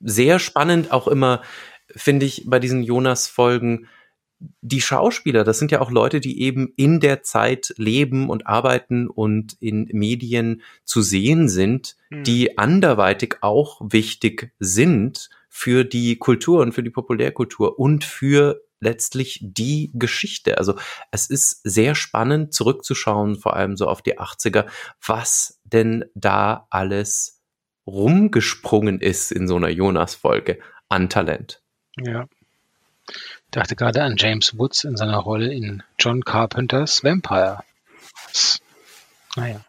[0.00, 1.42] sehr spannend auch immer,
[1.88, 3.88] finde ich, bei diesen Jonas-Folgen,
[4.60, 9.08] die Schauspieler, das sind ja auch Leute, die eben in der Zeit leben und arbeiten
[9.08, 12.22] und in Medien zu sehen sind, hm.
[12.22, 19.40] die anderweitig auch wichtig sind für die Kultur und für die Populärkultur und für letztlich
[19.42, 20.56] die Geschichte.
[20.56, 20.78] Also
[21.10, 24.66] es ist sehr spannend zurückzuschauen, vor allem so auf die 80er,
[25.04, 27.40] was denn da alles
[27.88, 31.60] rumgesprungen ist in so einer Jonas-Folge an Talent.
[31.96, 32.28] Ja.
[33.08, 37.64] Ich dachte gerade an James Woods in seiner Rolle in John Carpenters Vampire.
[39.34, 39.60] Naja.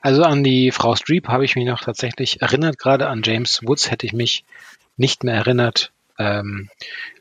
[0.00, 2.78] Also an die Frau Streep habe ich mich noch tatsächlich erinnert.
[2.78, 4.46] Gerade an James Woods hätte ich mich
[4.98, 5.92] nicht mehr erinnert.
[6.18, 6.68] Ähm,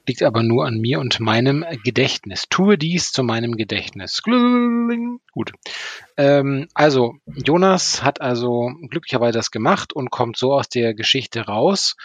[0.08, 2.46] liegt aber nur an mir und meinem Gedächtnis.
[2.50, 4.24] Tue dies zu meinem Gedächtnis.
[4.24, 5.54] Gut.
[6.18, 11.96] Ähm, also, Jonas hat also glücklicherweise das gemacht und kommt so aus der Geschichte raus.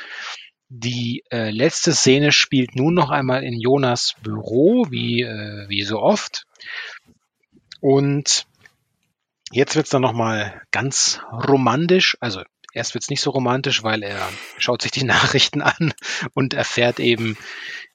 [0.69, 6.01] Die äh, letzte Szene spielt nun noch einmal in Jonas Büro, wie, äh, wie so
[6.01, 6.47] oft.
[7.81, 8.47] Und
[9.51, 12.17] jetzt wird's dann noch mal ganz romantisch.
[12.21, 12.43] Also
[12.73, 14.29] erst wird's nicht so romantisch, weil er
[14.59, 15.93] schaut sich die Nachrichten an
[16.35, 17.37] und erfährt eben,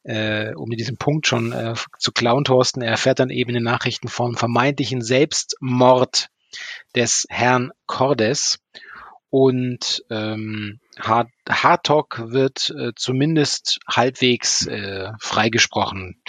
[0.04, 3.56] äh, um in diesem Punkt schon äh, zu klauen, Thorsten, er erfährt dann eben in
[3.56, 6.30] den Nachrichten vom vermeintlichen Selbstmord
[6.96, 8.60] des Herrn Cordes.
[9.30, 16.22] Und ähm, Hardtalk wird äh, zumindest halbwegs äh, freigesprochen.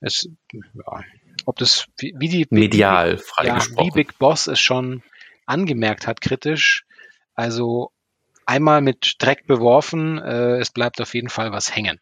[0.00, 1.02] Es, ja,
[1.44, 3.76] ob das wie, wie die medial freigesprochen.
[3.76, 5.02] Ja, wie Big Boss es schon
[5.44, 6.84] angemerkt hat, kritisch.
[7.40, 7.90] Also
[8.44, 11.98] einmal mit Dreck beworfen, äh, es bleibt auf jeden Fall was hängen.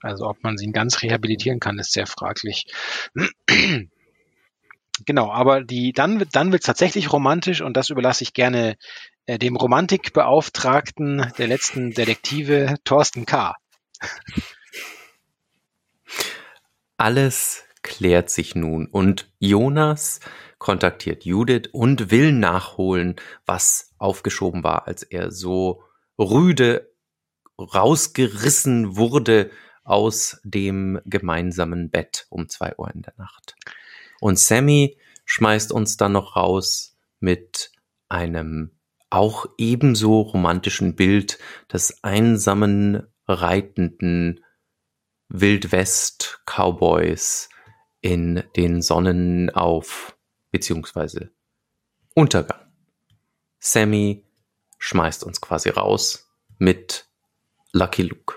[0.00, 2.66] Also ob man sie ganz rehabilitieren kann, ist sehr fraglich.
[5.06, 8.76] genau, aber die dann dann wird es tatsächlich romantisch und das überlasse ich gerne
[9.26, 13.54] äh, dem Romantikbeauftragten der letzten Detektive Thorsten K.
[16.96, 20.18] Alles klärt sich nun und Jonas
[20.64, 25.82] kontaktiert Judith und will nachholen, was aufgeschoben war, als er so
[26.18, 26.90] rüde
[27.58, 29.50] rausgerissen wurde
[29.84, 33.56] aus dem gemeinsamen Bett um zwei Uhr in der Nacht.
[34.22, 34.96] Und Sammy
[35.26, 37.70] schmeißt uns dann noch raus mit
[38.08, 38.70] einem
[39.10, 41.38] auch ebenso romantischen Bild
[41.70, 44.42] des einsamen, reitenden
[45.28, 47.50] Wildwest-Cowboys
[48.00, 50.13] in den Sonnenauf-
[50.54, 51.26] bzw.
[52.14, 52.60] Untergang.
[53.58, 54.24] Sammy
[54.78, 56.28] schmeißt uns quasi raus
[56.58, 57.06] mit
[57.72, 58.36] Lucky Luke.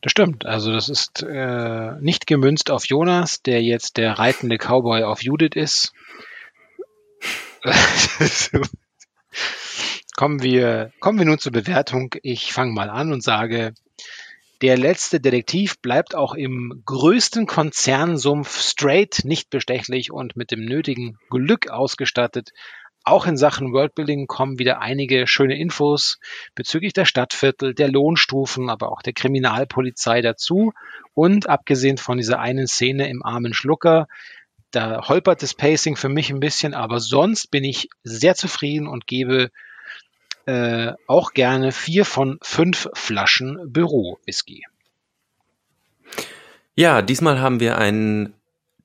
[0.00, 0.46] Das stimmt.
[0.46, 5.56] Also das ist äh, nicht gemünzt auf Jonas, der jetzt der reitende Cowboy auf Judith
[5.56, 5.92] ist.
[10.16, 12.14] Kommen wir, kommen wir nun zur Bewertung.
[12.22, 13.74] Ich fange mal an und sage,
[14.62, 21.18] der letzte Detektiv bleibt auch im größten Konzernsumpf straight, nicht bestechlich und mit dem nötigen
[21.30, 22.50] Glück ausgestattet.
[23.06, 26.18] Auch in Sachen Worldbuilding kommen wieder einige schöne Infos
[26.54, 30.72] bezüglich der Stadtviertel, der Lohnstufen, aber auch der Kriminalpolizei dazu.
[31.12, 34.08] Und abgesehen von dieser einen Szene im armen Schlucker,
[34.70, 39.06] da holpert das Pacing für mich ein bisschen, aber sonst bin ich sehr zufrieden und
[39.06, 39.50] gebe
[40.46, 44.64] äh, auch gerne vier von fünf Flaschen Büro-Whisky.
[46.76, 48.34] Ja, diesmal haben wir einen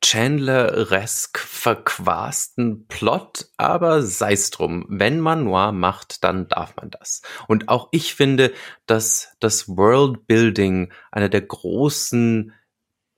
[0.01, 4.85] Chandler-resk verquasten Plot, aber sei's drum.
[4.87, 7.21] Wenn man Noir macht, dann darf man das.
[7.47, 8.53] Und auch ich finde,
[8.85, 12.53] dass das Worldbuilding einer der großen,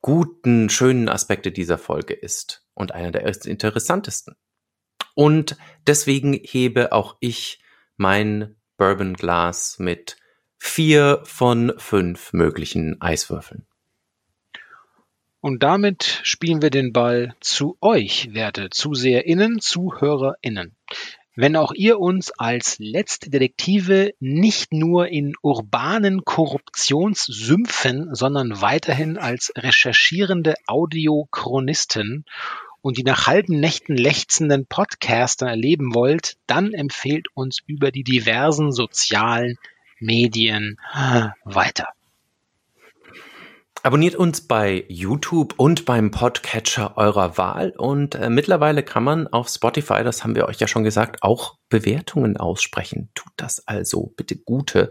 [0.02, 4.36] guten, schönen Aspekte dieser Folge ist und einer der interessantesten.
[5.14, 7.61] Und deswegen hebe auch ich
[8.02, 10.18] mein Bourbon-Glas mit
[10.58, 13.68] vier von fünf möglichen Eiswürfeln.
[15.40, 20.76] Und damit spielen wir den Ball zu euch, werte ZuseherInnen, ZuhörerInnen.
[21.36, 29.54] Wenn auch ihr uns als letzte Detektive nicht nur in urbanen Korruptionssümpfen, sondern weiterhin als
[29.56, 32.26] recherchierende Audiochronisten
[32.82, 38.72] und die nach halben Nächten lechzenden Podcaster erleben wollt, dann empfehlt uns über die diversen
[38.72, 39.58] sozialen
[40.00, 40.78] Medien
[41.44, 41.90] weiter.
[43.84, 49.50] Abonniert uns bei YouTube und beim Podcatcher eurer Wahl und äh, mittlerweile kann man auf
[49.50, 53.10] Spotify, das haben wir euch ja schon gesagt, auch Bewertungen aussprechen.
[53.16, 54.90] Tut das also bitte gute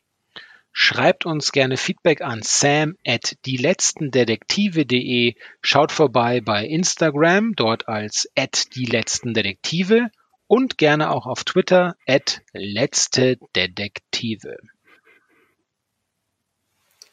[0.72, 5.34] Schreibt uns gerne Feedback an sam at dieletztendetektive.de.
[5.62, 10.10] Schaut vorbei bei Instagram, dort als at dieletztendetektive
[10.46, 14.56] und gerne auch auf Twitter at letzte Detektive.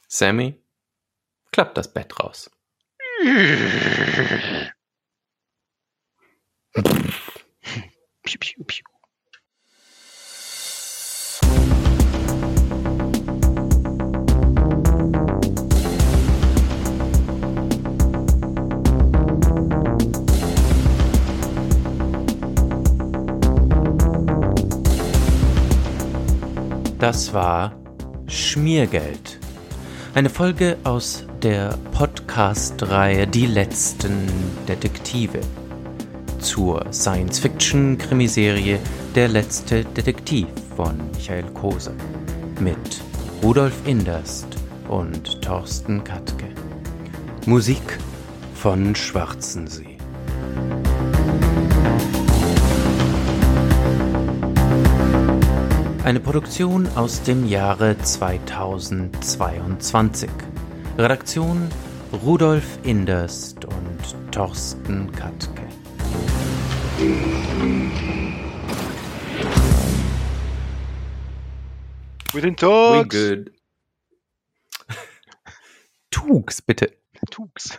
[0.08, 0.56] Sammy,
[1.52, 2.50] klappt das Bett raus.
[8.24, 8.97] piu, piu, piu.
[27.00, 27.74] Das war
[28.26, 29.38] Schmiergeld.
[30.16, 34.28] Eine Folge aus der Podcast-Reihe Die letzten
[34.68, 35.42] Detektive
[36.40, 38.80] zur Science-Fiction-Krimiserie
[39.14, 41.94] Der letzte Detektiv von Michael Kose
[42.60, 43.02] mit
[43.44, 44.48] Rudolf Inderst
[44.90, 46.48] und Thorsten Katke.
[47.46, 48.00] Musik
[48.56, 49.97] von Schwarzensee.
[56.08, 60.30] Eine Produktion aus dem Jahre 2022.
[60.98, 61.68] Redaktion
[62.24, 65.68] Rudolf Inderst und Thorsten Katke.
[72.32, 73.12] Guten Tag.
[73.12, 73.52] We good.
[76.10, 76.94] Tugs, bitte.
[77.30, 77.78] Tugs.